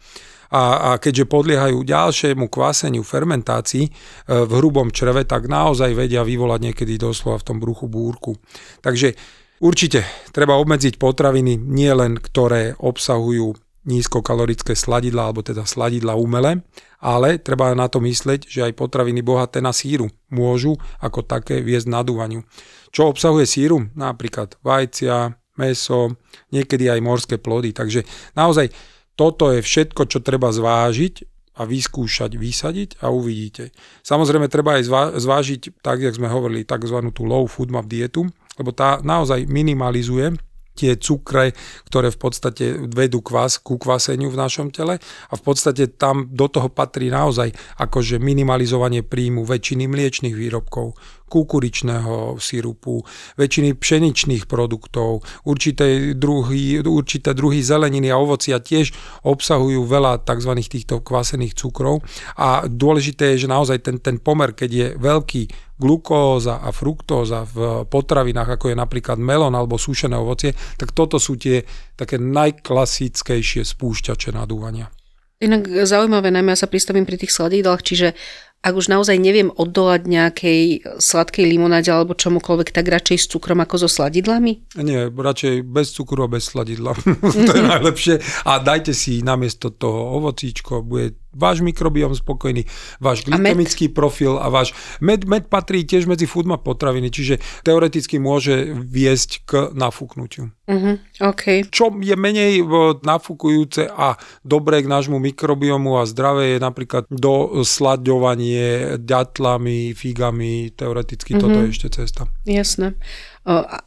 [0.50, 3.92] a, a keďže podliehajú ďalšiemu kváseniu fermentácii e,
[4.26, 8.34] v hrubom čreve, tak naozaj vedia vyvolať niekedy doslova v tom bruchu búrku.
[8.82, 9.14] Takže
[9.62, 13.54] určite treba obmedziť potraviny nielen, ktoré obsahujú
[13.90, 16.62] nízkokalorické sladidla, alebo teda sladidla umelé,
[17.00, 21.88] ale treba na to myslieť, že aj potraviny bohaté na síru môžu ako také viesť
[21.88, 22.44] nadúvaniu.
[22.92, 23.88] Čo obsahuje síru?
[23.96, 26.16] Napríklad vajcia, meso,
[26.52, 27.76] niekedy aj morské plody.
[27.76, 28.04] Takže
[28.36, 28.72] naozaj
[29.20, 31.28] toto je všetko, čo treba zvážiť
[31.60, 33.76] a vyskúšať, vysadiť a uvidíte.
[34.00, 34.88] Samozrejme treba aj
[35.20, 37.12] zvážiť, tak jak sme hovorili, tzv.
[37.12, 40.40] tú low food map dietu, lebo tá naozaj minimalizuje
[40.80, 41.52] tie cukre,
[41.92, 46.48] ktoré v podstate vedú kvás, ku kvaseniu v našom tele a v podstate tam do
[46.48, 50.96] toho patrí naozaj akože minimalizovanie príjmu väčšiny mliečných výrobkov,
[51.30, 53.06] kukuričného sirupu,
[53.38, 58.92] väčšiny pšeničných produktov, určité druhy, určité druhy zeleniny a ovocia tiež
[59.24, 60.52] obsahujú veľa tzv.
[60.66, 62.02] týchto kvasených cukrov
[62.36, 67.88] a dôležité je, že naozaj ten, ten pomer, keď je veľký glukóza a fruktóza v
[67.88, 71.64] potravinách, ako je napríklad melón alebo sušené ovocie, tak toto sú tie
[71.96, 74.92] také najklasickejšie spúšťače nadúvania.
[75.40, 78.12] Inak zaujímavé, najmä ja sa pristavím pri tých sladidlách, čiže
[78.60, 80.62] ak už naozaj neviem oddolať nejakej
[81.00, 84.76] sladkej limonáde alebo čomukoľvek, tak radšej s cukrom ako so sladidlami?
[84.84, 86.92] Nie, radšej bez cukru a bez sladidla.
[87.48, 88.20] to je najlepšie.
[88.44, 92.66] A dajte si namiesto toho ovocíčko, bude váš mikrobiom spokojný,
[92.98, 98.74] váš glykemický profil a váš med, med patrí tiež medzi food potraviny, čiže teoreticky môže
[98.74, 100.50] viesť k nafúknutiu.
[100.70, 101.66] Uh-huh, okay.
[101.66, 102.62] Čo je menej
[103.02, 111.42] nafúkujúce a dobré k nášmu mikrobiomu a zdravé je napríklad doslaďovanie ďatlami, figami, teoreticky uh-huh.
[111.42, 112.30] toto je ešte cesta.
[112.46, 112.94] Jasné.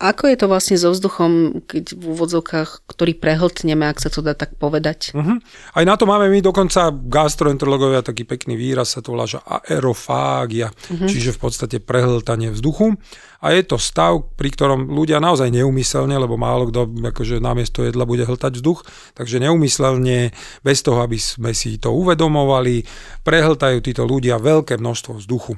[0.03, 4.35] Ako je to vlastne so vzduchom, keď v úvodzovkách, ktorý prehltneme, ak sa to dá
[4.35, 5.15] tak povedať?
[5.15, 5.39] Uh-huh.
[5.79, 10.75] Aj na to máme my dokonca gastroenterológovia taký pekný výraz, sa to volá, že aerofágia,
[10.75, 11.07] uh-huh.
[11.07, 12.99] čiže v podstate prehltanie vzduchu.
[13.39, 18.03] A je to stav, pri ktorom ľudia naozaj neumyselne, lebo málo kto akože namiesto jedla
[18.03, 18.83] bude hltať vzduch,
[19.15, 20.35] takže neumyselne,
[20.67, 22.83] bez toho, aby sme si to uvedomovali,
[23.23, 25.55] prehltajú títo ľudia veľké množstvo vzduchu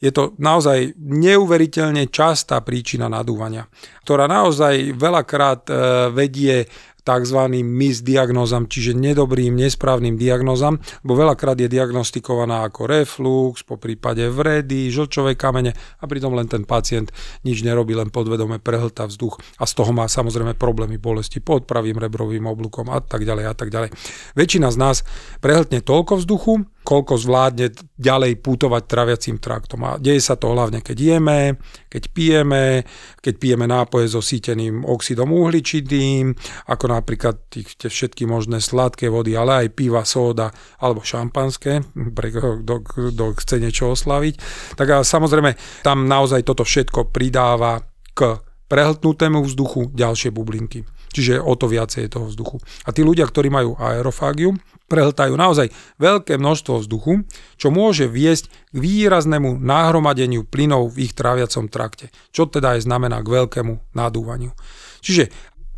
[0.00, 3.68] je to naozaj neuveriteľne častá príčina nadúvania,
[4.02, 5.72] ktorá naozaj veľakrát e,
[6.16, 6.64] vedie
[7.10, 7.50] tzv.
[7.66, 15.34] misdiagnózam, čiže nedobrým, nesprávnym diagnózam, bo veľakrát je diagnostikovaná ako reflux, po prípade vredy, žlčové
[15.34, 17.10] kamene a pritom len ten pacient
[17.42, 21.98] nič nerobí, len podvedome prehlta vzduch a z toho má samozrejme problémy bolesti pod pravým
[21.98, 23.90] rebrovým oblúkom a tak ďalej a tak ďalej.
[24.38, 24.96] Väčšina z nás
[25.42, 29.84] prehltne toľko vzduchu, koľko zvládne ďalej putovať traviacím traktom.
[29.84, 32.86] A deje sa to hlavne, keď jeme, keď pijeme,
[33.18, 36.32] keď pijeme nápoje so síteným oxidom uhličitým,
[36.70, 41.82] ako napríklad tie všetky možné sladké vody, ale aj piva, sóda alebo šampanské,
[42.14, 44.34] pre kto, kto chce niečo oslaviť.
[44.78, 47.82] Tak a samozrejme tam naozaj toto všetko pridáva
[48.14, 48.38] k
[48.70, 50.86] prehltnutému vzduchu ďalšie bublinky.
[51.10, 52.62] Čiže o to viacej je toho vzduchu.
[52.86, 54.54] A tí ľudia, ktorí majú aerofágiu,
[54.90, 55.70] prehltajú naozaj
[56.02, 57.22] veľké množstvo vzduchu,
[57.54, 63.22] čo môže viesť k výraznému nahromadeniu plynov v ich tráviacom trakte, čo teda aj znamená
[63.22, 64.50] k veľkému nadúvaniu.
[64.98, 65.30] Čiže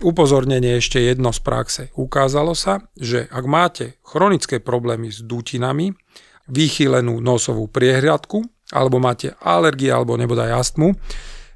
[0.03, 1.83] upozornenie ešte jedno z praxe.
[1.94, 5.94] Ukázalo sa, že ak máte chronické problémy s dutinami,
[6.51, 8.42] vychýlenú nosovú priehriadku,
[8.75, 10.98] alebo máte alergie alebo nebodaj astmu,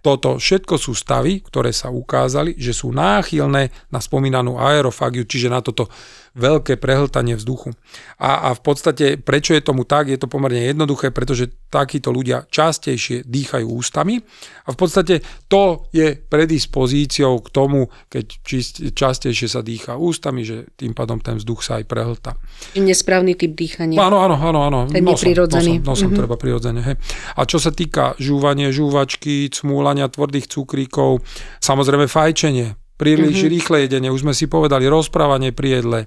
[0.07, 5.59] toto všetko sú stavy, ktoré sa ukázali, že sú náchylné na spomínanú aerofágiu, čiže na
[5.59, 5.90] toto
[6.37, 7.72] veľké prehltanie vzduchu.
[8.20, 12.44] A, a v podstate, prečo je tomu tak, je to pomerne jednoduché, pretože takíto ľudia
[12.53, 14.20] častejšie dýchajú ústami
[14.64, 20.68] a v podstate to je predispozíciou k tomu, keď čist, častejšie sa dýcha ústami, že
[20.77, 22.37] tým pádom ten vzduch sa aj prehlta.
[22.77, 23.96] Nesprávny typ dýchania.
[23.96, 24.61] Áno, áno, áno.
[24.68, 24.81] áno.
[24.92, 25.81] Ten nosom, neprirodzený.
[25.81, 26.20] Nosom, nosom mm-hmm.
[26.20, 26.81] treba prirodzene.
[26.85, 26.96] Hej.
[27.35, 31.25] A čo sa týka žúvanie, žúvačky, cmúlania tvrdých cukríkov,
[31.64, 33.53] samozrejme fajčenie, Príliš mm-hmm.
[33.53, 35.99] rýchle jedenie, už sme si povedali, rozprávanie pri jedle,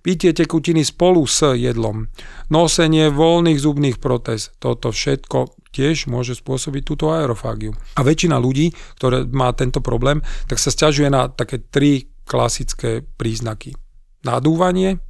[0.00, 2.08] pitie tekutiny spolu s jedlom,
[2.48, 7.76] nosenie voľných zubných protéz, toto všetko tiež môže spôsobiť túto aerofágiu.
[7.96, 13.76] A väčšina ľudí, ktoré má tento problém, tak sa stiažuje na také tri klasické príznaky.
[14.24, 15.04] Nadúvanie,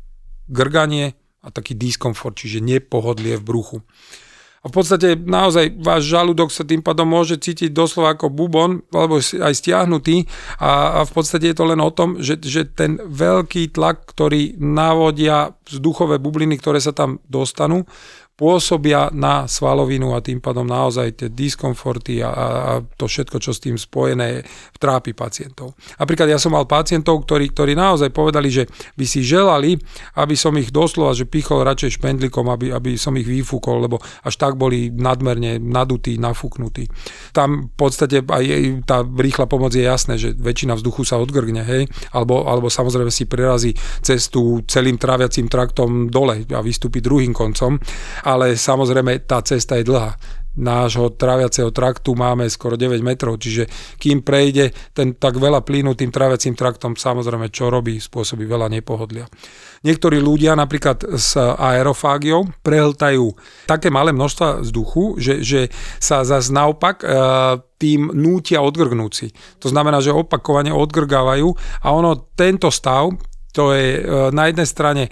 [0.51, 3.79] grganie a taký diskomfort, čiže nepohodlie v bruchu.
[4.69, 9.55] V podstate naozaj váš žalúdok sa tým pádom môže cítiť doslova ako bubon, alebo aj
[9.57, 10.29] stiahnutý.
[10.61, 14.61] A, a v podstate je to len o tom, že, že ten veľký tlak, ktorý
[14.61, 17.89] navodia vzduchové bubliny, ktoré sa tam dostanú,
[18.39, 23.59] pôsobia na svalovinu a tým pádom naozaj tie diskomforty a, a to všetko, čo s
[23.59, 24.47] tým spojené,
[24.79, 25.75] trápi pacientov.
[25.99, 29.75] Napríklad ja som mal pacientov, ktorí, ktorí naozaj povedali, že by si želali,
[30.15, 34.39] aby som ich doslova, že pichol radšej špendlikom, aby, aby som ich vyfúkol, lebo až
[34.39, 36.87] tak boli nadmerne nadutí, nafúknutí.
[37.35, 38.45] Tam v podstate aj
[38.87, 43.27] tá rýchla pomoc je jasné, že väčšina vzduchu sa odgrgne, hej, alebo, alebo samozrejme si
[43.27, 47.83] prerazí cestu celým tráviacím traktom dole a vystúpi druhým koncom
[48.29, 50.13] ale samozrejme tá cesta je dlhá
[50.59, 56.11] nášho tráviaceho traktu máme skoro 9 metrov, čiže kým prejde ten tak veľa plynu tým
[56.11, 59.31] tráviacím traktom, samozrejme čo robí, spôsobí veľa nepohodlia.
[59.87, 63.31] Niektorí ľudia napríklad s aerofágiou prehltajú
[63.71, 65.61] také malé množstva vzduchu, že, že
[66.03, 67.07] sa zase naopak e,
[67.79, 69.31] tým nútia odgrgnúci.
[69.63, 71.55] To znamená, že opakovane odgrgávajú
[71.87, 73.15] a ono tento stav
[73.53, 75.11] to je e, na jednej strane e,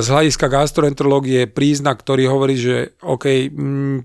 [0.00, 3.50] z hľadiska gastroenterológie príznak, ktorý hovorí, že OK,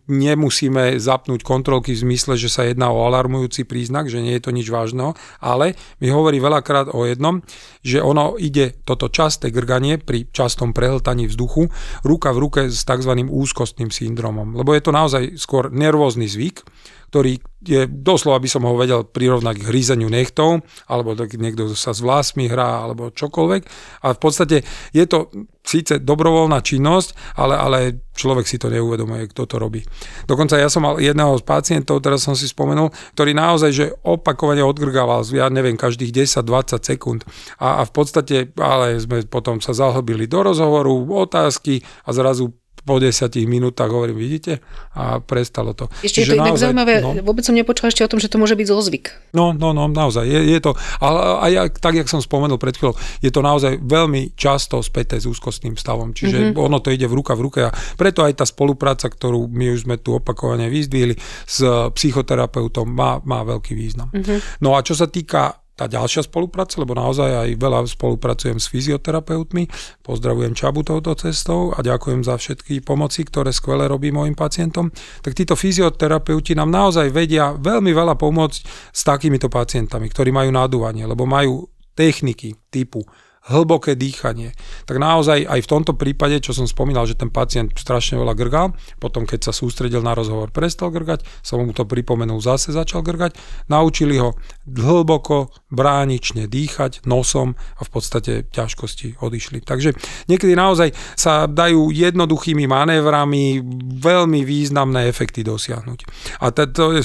[0.09, 4.51] nemusíme zapnúť kontrolky v zmysle, že sa jedná o alarmujúci príznak, že nie je to
[4.51, 7.45] nič vážneho, ale mi hovorí veľakrát o jednom,
[7.85, 11.69] že ono ide toto časté grganie pri častom prehltaní vzduchu
[12.01, 13.13] ruka v ruke s tzv.
[13.29, 16.65] úzkostným syndromom, lebo je to naozaj skôr nervózny zvyk,
[17.09, 21.91] ktorý je doslova by som ho vedel prirovnať k hrízeniu nechtov, alebo tak niekto sa
[21.91, 23.61] s vlásmi hrá, alebo čokoľvek.
[24.07, 24.63] A v podstate
[24.95, 25.27] je to
[25.59, 27.77] síce dobrovoľná činnosť, ale, ale
[28.15, 29.83] človek si to neuvedomuje, kto to robí.
[30.23, 34.63] Dokonca ja som mal jedného z pacientov, teraz som si spomenul, ktorý naozaj, že opakovane
[34.63, 37.21] odgrgával, ja neviem, každých 10-20 sekúnd.
[37.59, 42.55] A, a v podstate, ale sme potom sa zahlbili do rozhovoru, otázky a zrazu
[42.89, 44.65] po desiatich minútach hovorím, vidíte?
[44.97, 45.85] A prestalo to.
[46.01, 48.25] Ešte Čiže je to inak naozaj, zaujímavé, no, vôbec som nepočula ešte o tom, že
[48.25, 49.05] to môže byť zlozvyk.
[49.37, 52.97] No, no, no, naozaj, je, je to, ale aj tak, jak som spomenul pred chvíľou,
[53.21, 56.57] je to naozaj veľmi často späté s úzkostným stavom, čiže mm-hmm.
[56.57, 59.85] ono to ide v ruka v ruke a preto aj tá spolupráca, ktorú my už
[59.85, 61.13] sme tu opakovane vyzdvihli
[61.45, 61.61] s
[61.93, 64.09] psychoterapeutom, má, má veľký význam.
[64.09, 64.65] Mm-hmm.
[64.65, 69.71] No a čo sa týka tá ďalšia spolupráca, lebo naozaj aj veľa spolupracujem s fyzioterapeutmi.
[70.03, 74.91] Pozdravujem Čabu touto cestou a ďakujem za všetky pomoci, ktoré skvele robí mojim pacientom.
[75.23, 78.59] Tak títo fyzioterapeuti nám naozaj vedia veľmi veľa pomôcť
[78.91, 81.63] s takýmito pacientami, ktorí majú nadúvanie, lebo majú
[81.95, 83.07] techniky typu
[83.47, 84.51] hlboké dýchanie.
[84.83, 88.75] Tak naozaj aj v tomto prípade, čo som spomínal, že ten pacient strašne veľa grgal,
[88.99, 93.39] potom keď sa sústredil na rozhovor, prestal grgať, som mu to pripomenul, zase začal grgať,
[93.71, 94.35] naučili ho
[94.67, 99.63] hlboko, bránične dýchať nosom a v podstate ťažkosti odišli.
[99.63, 99.95] Takže
[100.27, 103.61] niekedy naozaj sa dajú jednoduchými manévrami
[104.01, 105.99] veľmi významné efekty dosiahnuť.
[106.41, 107.03] A to je,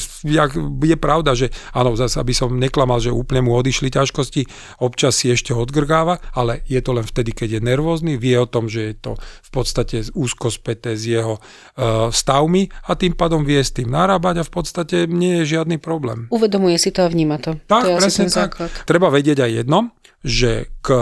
[0.80, 4.48] je pravda, že áno, zase aby som neklamal, že úplne mu odišli ťažkosti,
[4.80, 8.72] občas si ešte odgrgáva, ale je to len vtedy, keď je nervózny, vie o tom,
[8.72, 13.60] že je to v podstate úzko späté s jeho uh, stavmi a tým pádom vie
[13.60, 16.30] s tým narábať a v podstate nie je žiadny problém.
[16.32, 17.60] Uvedomuje si to a vníma to.
[17.68, 18.56] Tak, to presne tak.
[18.56, 18.70] Základ.
[18.88, 19.92] Treba vedieť aj jedno,
[20.24, 20.96] že k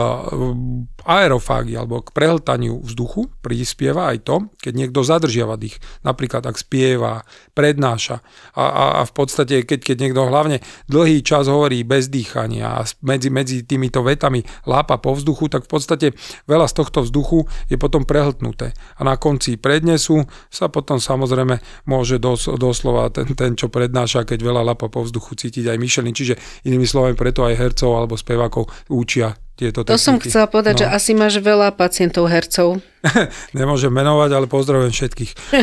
[1.03, 5.79] aerofágii alebo k prehltaniu vzduchu prispieva aj to, keď niekto zadržiava dých.
[6.07, 8.23] Napríklad ak spieva, prednáša
[8.55, 12.87] a, a, a v podstate keď, keď niekto hlavne dlhý čas hovorí bez dýchania a
[13.03, 16.07] medzi, medzi týmito vetami lápa po vzduchu, tak v podstate
[16.47, 18.75] veľa z tohto vzduchu je potom prehltnuté.
[18.99, 21.59] A na konci prednesu sa potom samozrejme
[21.91, 26.11] môže dos, doslova ten, ten, čo prednáša, keď veľa lápa po vzduchu cítiť aj myšelný.
[26.15, 26.35] Čiže
[26.67, 29.93] inými slovami preto aj hercov alebo spevákov uči učia tieto techniky.
[29.93, 30.81] To som chcela povedať, no.
[30.81, 32.81] že asi máš veľa pacientov hercov.
[33.59, 35.33] Nemôžem menovať, ale pozdravujem všetkých.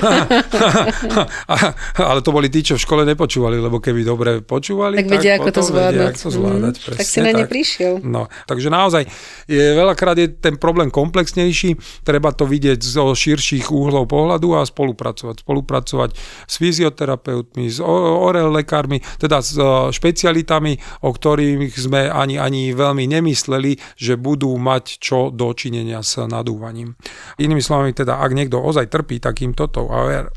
[2.09, 5.33] ale to boli tí, čo v škole nepočúvali, lebo keby dobre počúvali, tak, tak vedia,
[5.39, 5.93] ako to zvládať.
[5.93, 7.93] Vedia, ako to zvládať mm, tak si na ne prišiel.
[8.03, 9.03] No, takže naozaj,
[9.47, 15.47] je, veľakrát je ten problém komplexnejší, treba to vidieť zo širších úhlov pohľadu a spolupracovať.
[15.47, 16.09] Spolupracovať
[16.45, 19.55] s fyzioterapeutmi, s orel lekármi, teda s
[19.95, 26.99] špecialitami, o ktorých sme ani, ani veľmi nemysleli, že budú mať čo dočinenia s nadúvaním.
[27.38, 29.69] Inými slovami, teda ak niekto ozaj trpí takýmto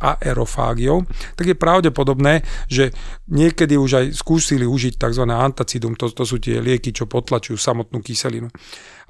[0.03, 2.93] aerofágiou, tak je pravdepodobné, že
[3.33, 5.25] niekedy už aj skúsili užiť tzv.
[5.25, 8.53] antacidum, to, to sú tie lieky, čo potlačujú samotnú kyselinu.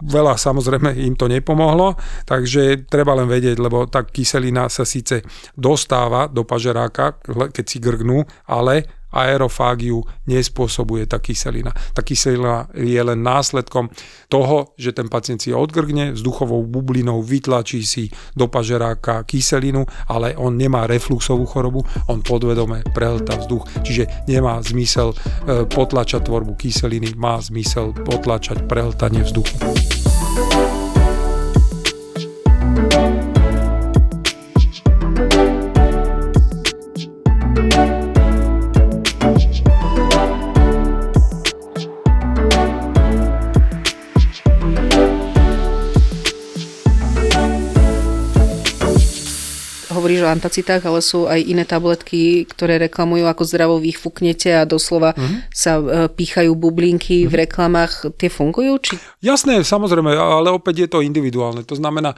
[0.03, 1.95] Veľa samozrejme im to nepomohlo,
[2.27, 5.23] takže treba len vedieť, lebo tá kyselina sa síce
[5.55, 11.71] dostáva do pažeráka, keď si grgnú, ale aerofágiu nespôsobuje tá kyselina.
[11.93, 13.93] Tá kyselina je len následkom
[14.33, 20.57] toho, že ten pacient si odgrgne, vzduchovou bublinou vytlačí si do pažeráka kyselinu, ale on
[20.57, 25.17] nemá refluxovú chorobu, on podvedome prehltá vzduch, čiže nemá zmysel e,
[25.69, 29.61] potlačať tvorbu kyseliny, má zmysel potlačať prehltanie vzduchu.
[32.83, 33.22] hovoríš o
[50.33, 55.47] antacitách, ale sú aj iné tabletky, ktoré reklamujú ako zdravo vyfúknete a doslova uh-huh.
[55.53, 57.31] sa e, píchajú bublinky uh-huh.
[57.31, 57.43] v mhm.
[57.47, 57.93] reklamách.
[58.17, 58.73] Tie fungujú?
[58.81, 58.95] Či...
[59.21, 61.63] Jasné, samozrejme, ale opäť je to individuálne.
[61.69, 62.17] To znamená,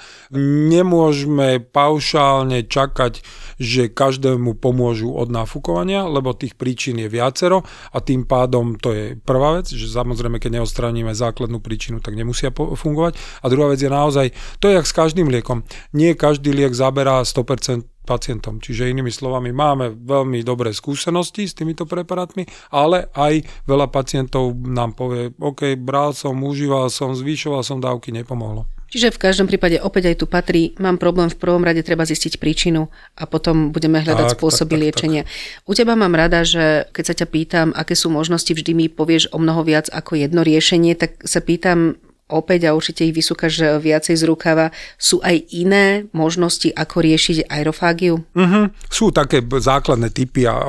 [0.71, 3.21] nemôžeme paušálne čakať,
[3.59, 7.63] že každému pomôžu od náfukovania, lebo tých príčin je viacero
[7.95, 12.51] a tým pádom to je prvá vec, že samozrejme, keď neostraníme základnú príčinu, tak nemusia
[12.55, 13.19] fungovať.
[13.43, 14.27] A druhá vec je naozaj,
[14.59, 15.63] to je jak s každým liekom.
[15.95, 18.61] Nie každý liek zaberá 100% pacientom.
[18.61, 24.95] Čiže inými slovami, máme veľmi dobré skúsenosti s týmito preparátmi, ale aj veľa pacientov nám
[24.95, 28.69] povie, OK, bral som, užíval som, zvýšoval som dávky, nepomohlo.
[28.95, 32.39] Čiže v každom prípade opäť aj tu patrí, mám problém v prvom rade, treba zistiť
[32.39, 35.23] príčinu a potom budeme hľadať tak, spôsoby tak, tak, liečenia.
[35.27, 35.67] Tak.
[35.67, 39.35] U teba mám rada, že keď sa ťa pýtam, aké sú možnosti, vždy mi povieš
[39.35, 41.99] o mnoho viac ako jedno riešenie, tak sa pýtam,
[42.29, 48.25] opäť, a určite ich vysúkaš viacej z rukava, sú aj iné možnosti, ako riešiť aerofágiu?
[48.33, 48.73] Uh-huh.
[48.89, 50.65] Sú také základné typy a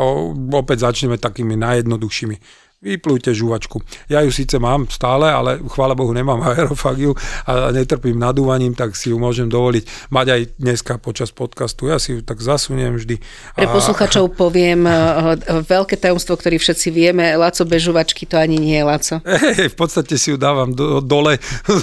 [0.51, 3.81] opäť začneme takými najjednoduchšími vyplújte žuvačku.
[4.05, 7.17] Ja ju síce mám stále, ale chvála Bohu nemám aerofagiu
[7.49, 11.89] a netrpím nadúvaním, tak si ju môžem dovoliť mať aj dneska počas podcastu.
[11.89, 13.17] Ja si ju tak zasuniem vždy.
[13.57, 14.86] Pre posluchačov poviem
[15.65, 17.33] veľké tajomstvo, ktoré všetci vieme.
[17.33, 19.15] Laco bez žuvačky to ani nie je Laco.
[19.25, 21.41] Hey, v podstate si ju dávam do, dole,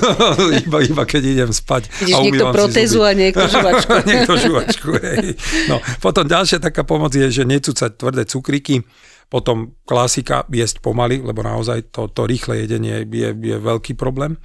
[0.63, 1.91] iba, iba keď idem spať.
[2.07, 3.93] Vidíš, a niekto protézu a niekto žuvačku.
[4.07, 5.35] niekto žuvačku, hej.
[5.67, 8.87] No, potom ďalšia taká pomoc je, že necúcať tvrdé cukríky
[9.33, 14.37] potom klasika jesť pomaly, lebo naozaj to, to rýchle jedenie je, je veľký problém.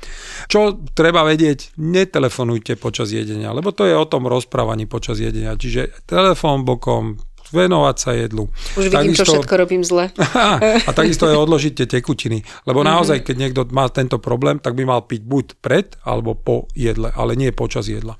[0.47, 5.59] Čo treba vedieť, netelefonujte počas jedenia, lebo to je o tom rozprávaní počas jedenia.
[5.59, 7.19] Čiže telefón bokom,
[7.51, 8.49] venovať sa jedlu.
[8.75, 10.11] Už vidím, takisto, čo všetko robím zle.
[10.87, 12.43] a takisto aj odložiť tie tekutiny.
[12.67, 12.93] Lebo mm-hmm.
[12.93, 17.11] naozaj, keď niekto má tento problém, tak by mal piť buď pred alebo po jedle,
[17.13, 18.15] ale nie počas jedla.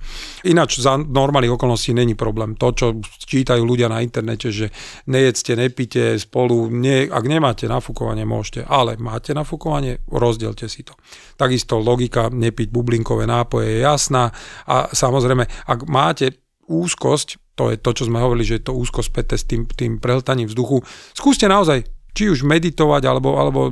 [0.48, 2.56] Ináč za normálnych okolností není problém.
[2.60, 4.72] To, čo čítajú ľudia na internete, že
[5.08, 10.96] nejedzte, nepite spolu, nie, ak nemáte nafúkovanie, môžete, ale máte nafúkovanie, rozdielte si to.
[11.38, 14.32] Takisto logika nepiť bublinkové nápoje je jasná
[14.66, 19.02] a samozrejme, ak máte úzkosť to je to, čo sme hovorili, že je to úzko
[19.02, 20.86] späté s tým, tým prehltaním vzduchu.
[21.18, 23.70] Skúste naozaj či už meditovať, alebo, alebo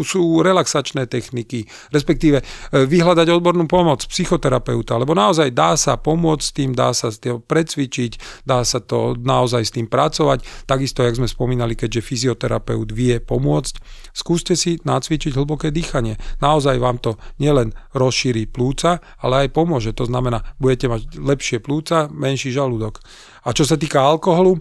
[0.00, 2.44] sú relaxačné techniky, respektíve e,
[2.88, 7.44] vyhľadať odbornú pomoc psychoterapeuta, lebo naozaj dá sa pomôcť s tým, dá sa s tým
[7.44, 10.64] predsvičiť, dá sa to naozaj s tým pracovať.
[10.64, 13.74] Takisto, jak sme spomínali, keďže fyzioterapeut vie pomôcť,
[14.16, 16.16] skúste si nacvičiť hlboké dýchanie.
[16.40, 19.92] Naozaj vám to nielen rozšíri plúca, ale aj pomôže.
[20.00, 23.04] To znamená, budete mať lepšie plúca, menší žalúdok.
[23.44, 24.60] A čo sa týka alkoholu,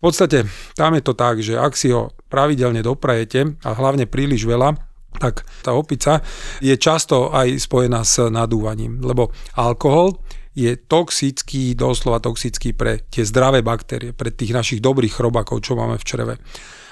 [0.00, 0.48] v podstate
[0.80, 4.72] tam je to tak, že ak si ho pravidelne doprajete a hlavne príliš veľa,
[5.20, 6.24] tak tá opica
[6.64, 9.28] je často aj spojená s nadúvaním, lebo
[9.60, 10.16] alkohol
[10.56, 16.00] je toxický, doslova toxický pre tie zdravé baktérie, pre tých našich dobrých chrobakov, čo máme
[16.00, 16.34] v čreve.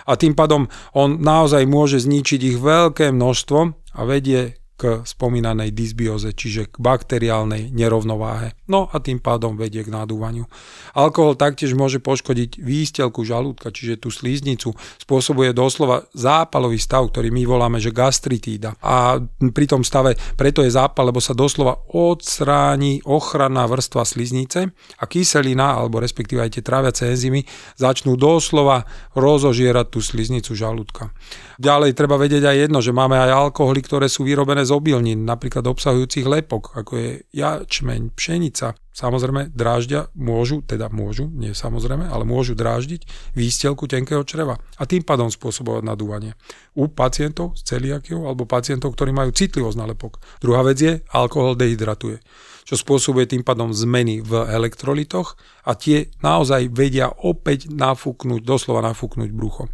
[0.05, 3.59] A tým pádom on naozaj môže zničiť ich veľké množstvo
[3.97, 8.55] a vedie k spomínanej dysbióze, čiže k bakteriálnej nerovnováhe.
[8.70, 10.47] No a tým pádom vedie k nádúvaniu.
[10.95, 14.70] Alkohol taktiež môže poškodiť výstelku žalúdka, čiže tú slíznicu.
[15.03, 18.79] Spôsobuje doslova zápalový stav, ktorý my voláme, že gastritída.
[18.79, 19.18] A
[19.51, 25.74] pri tom stave preto je zápal, lebo sa doslova odstráni ochranná vrstva sliznice a kyselina,
[25.74, 27.43] alebo respektíve aj tie tráviace enzymy,
[27.74, 28.87] začnú doslova
[29.18, 31.11] rozožierať tú sliznicu žalúdka.
[31.59, 35.64] Ďalej treba vedieť aj jedno, že máme aj alkoholy, ktoré sú vyrobené z obilnín, napríklad
[35.64, 38.77] obsahujúcich lepok, ako je jačmeň, pšenica.
[38.93, 45.07] Samozrejme, dráždia môžu, teda môžu, nie samozrejme, ale môžu dráždiť výstelku tenkého čreva a tým
[45.07, 46.37] pádom spôsobovať nadúvanie.
[46.77, 50.21] U pacientov s celiakiou alebo pacientov, ktorí majú citlivosť na lepok.
[50.43, 52.21] Druhá vec je, alkohol dehydratuje
[52.69, 59.33] čo spôsobuje tým pádom zmeny v elektrolitoch a tie naozaj vedia opäť nafúknuť, doslova nafúknuť
[59.33, 59.73] brucho.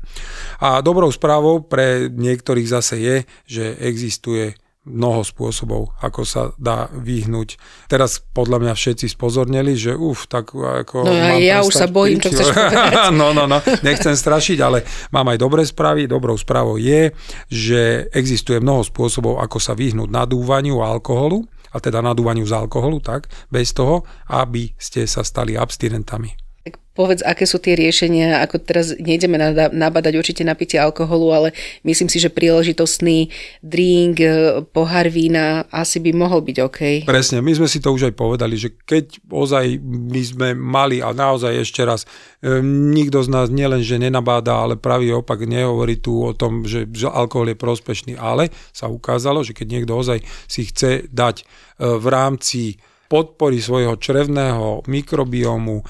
[0.62, 3.16] A dobrou správou pre niektorých zase je,
[3.50, 4.54] že existuje
[4.84, 7.56] mnoho spôsobov, ako sa dá vyhnúť.
[7.88, 11.08] Teraz podľa mňa všetci spozornili, že uf, tak ako...
[11.08, 12.92] No ja, ja už sa bojím, čo chceš povedať.
[13.16, 16.04] no, no, no, nechcem strašiť, ale mám aj dobré správy.
[16.04, 17.16] Dobrou správou je,
[17.48, 23.26] že existuje mnoho spôsobov, ako sa vyhnúť nadúvaniu alkoholu a teda nadúvaniu z alkoholu, tak,
[23.50, 26.43] bez toho, aby ste sa stali abstinentami.
[26.64, 29.36] Tak povedz, aké sú tie riešenia, ako teraz nejdeme
[29.68, 31.48] nabadať určite na pitie alkoholu, ale
[31.84, 33.28] myslím si, že príležitostný
[33.60, 36.80] drink, e, pohár vína asi by mohol byť OK.
[37.04, 41.12] Presne, my sme si to už aj povedali, že keď ozaj my sme mali, a
[41.12, 42.08] naozaj ešte raz,
[42.40, 46.88] e, nikto z nás nielen, že nenabáda, ale pravý opak nehovorí tu o tom, že,
[47.12, 51.44] alkohol je prospešný, ale sa ukázalo, že keď niekto ozaj si chce dať e,
[51.92, 55.82] v rámci podpory svojho črevného mikrobiomu,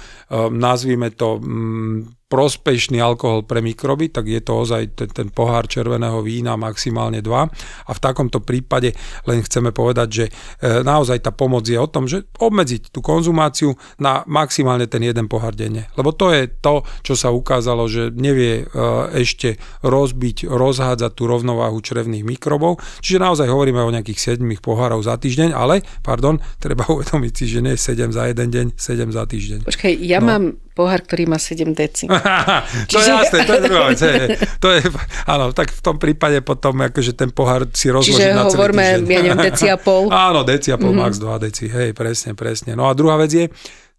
[0.51, 6.18] nazvime to mm, prospešný alkohol pre mikroby, tak je to ozaj ten, ten pohár červeného
[6.18, 7.30] vína maximálne 2.
[7.87, 8.91] A v takomto prípade
[9.30, 10.32] len chceme povedať, že e,
[10.82, 15.55] naozaj tá pomoc je o tom, že obmedziť tú konzumáciu na maximálne ten jeden pohár
[15.55, 15.87] denne.
[15.95, 18.82] Lebo to je to, čo sa ukázalo, že nevie e,
[19.14, 19.55] ešte
[19.87, 22.82] rozbiť, rozhádzať tú rovnováhu črevných mikrobov.
[22.99, 27.62] Čiže naozaj hovoríme o nejakých 7 pohárov za týždeň, ale, pardon, treba uvedomiť si, že
[27.62, 29.59] nie 7 za jeden deň, 7 za týždeň.
[29.70, 30.26] Počkaj, ja no.
[30.26, 30.45] mám
[30.75, 32.11] pohár, ktorý má 7 deci.
[32.91, 34.03] to je jasné, to je druhá vec.
[34.64, 34.83] To je,
[35.31, 38.85] áno, tak v tom prípade potom akože ten pohár si rozložiť Čiže na celý hovoríme,
[39.07, 40.11] ja neviem, deci a pol.
[40.29, 41.07] Áno, deci a pol, mm-hmm.
[41.07, 42.75] max 2 deci, hej, presne, presne.
[42.75, 43.47] No a druhá vec je,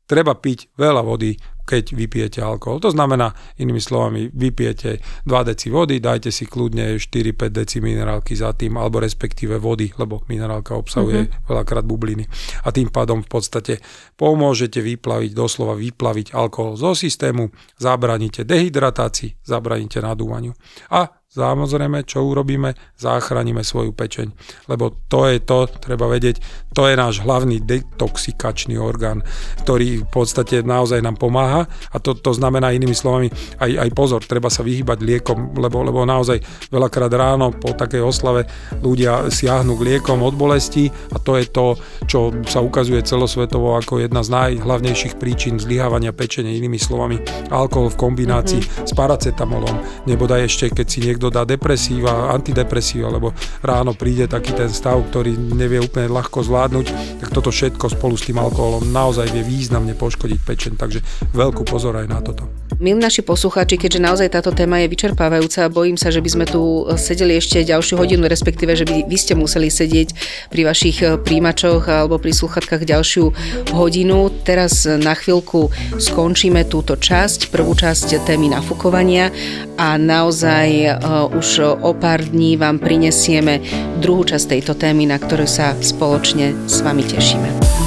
[0.04, 2.78] treba piť veľa vody keď vypijete alkohol.
[2.86, 8.54] To znamená, inými slovami, vypijete 2 deci vody, dajte si kľudne 4-5 deci minerálky za
[8.54, 11.50] tým, alebo respektíve vody, lebo minerálka obsahuje mm-hmm.
[11.50, 12.24] veľakrát bubliny.
[12.64, 13.74] A tým pádom v podstate
[14.16, 17.50] pomôžete vyplaviť, doslova vyplaviť alkohol zo systému,
[17.82, 20.54] zabraníte dehydratácii, zabraníte nadúvaniu.
[20.94, 22.80] A Samozrejme, čo urobíme?
[22.96, 24.32] Zachránime svoju pečeň.
[24.72, 26.40] Lebo to je to, treba vedieť,
[26.72, 29.20] to je náš hlavný detoxikačný orgán,
[29.64, 33.28] ktorý v podstate naozaj nám pomáha a to, to znamená inými slovami
[33.60, 36.40] aj, aj pozor, treba sa vyhýbať liekom, lebo, lebo naozaj
[36.72, 38.48] veľakrát ráno po takej oslave
[38.80, 41.76] ľudia siahnu k liekom od bolesti a to je to,
[42.08, 47.20] čo sa ukazuje celosvetovo ako jedna z najhlavnejších príčin zlyhávania pečenia, inými slovami
[47.52, 48.88] alkohol v kombinácii mm-hmm.
[48.88, 53.34] s paracetamolom, nebodaj ešte keď si niekto niekto dá depresíva, antidepresíva, lebo
[53.66, 58.30] ráno príde taký ten stav, ktorý nevie úplne ľahko zvládnuť, tak toto všetko spolu s
[58.30, 61.02] tým alkoholom naozaj vie významne poškodiť pečen, takže
[61.34, 62.46] veľkú pozor aj na toto.
[62.76, 66.84] Milí naši poslucháči, keďže naozaj táto téma je vyčerpávajúca, bojím sa, že by sme tu
[67.00, 70.12] sedeli ešte ďalšiu hodinu, respektíve, že by vy ste museli sedieť
[70.52, 73.32] pri vašich eh, príjimačoch alebo pri sluchatkách ďalšiu
[73.72, 74.28] hodinu.
[74.44, 79.32] Teraz na chvíľku skončíme túto časť, prvú časť témy nafúkovania
[79.80, 80.92] a naozaj eh,
[81.32, 83.64] už o pár dní vám prinesieme
[84.04, 87.85] druhú časť tejto témy, na ktorú sa spoločne s vami tešíme.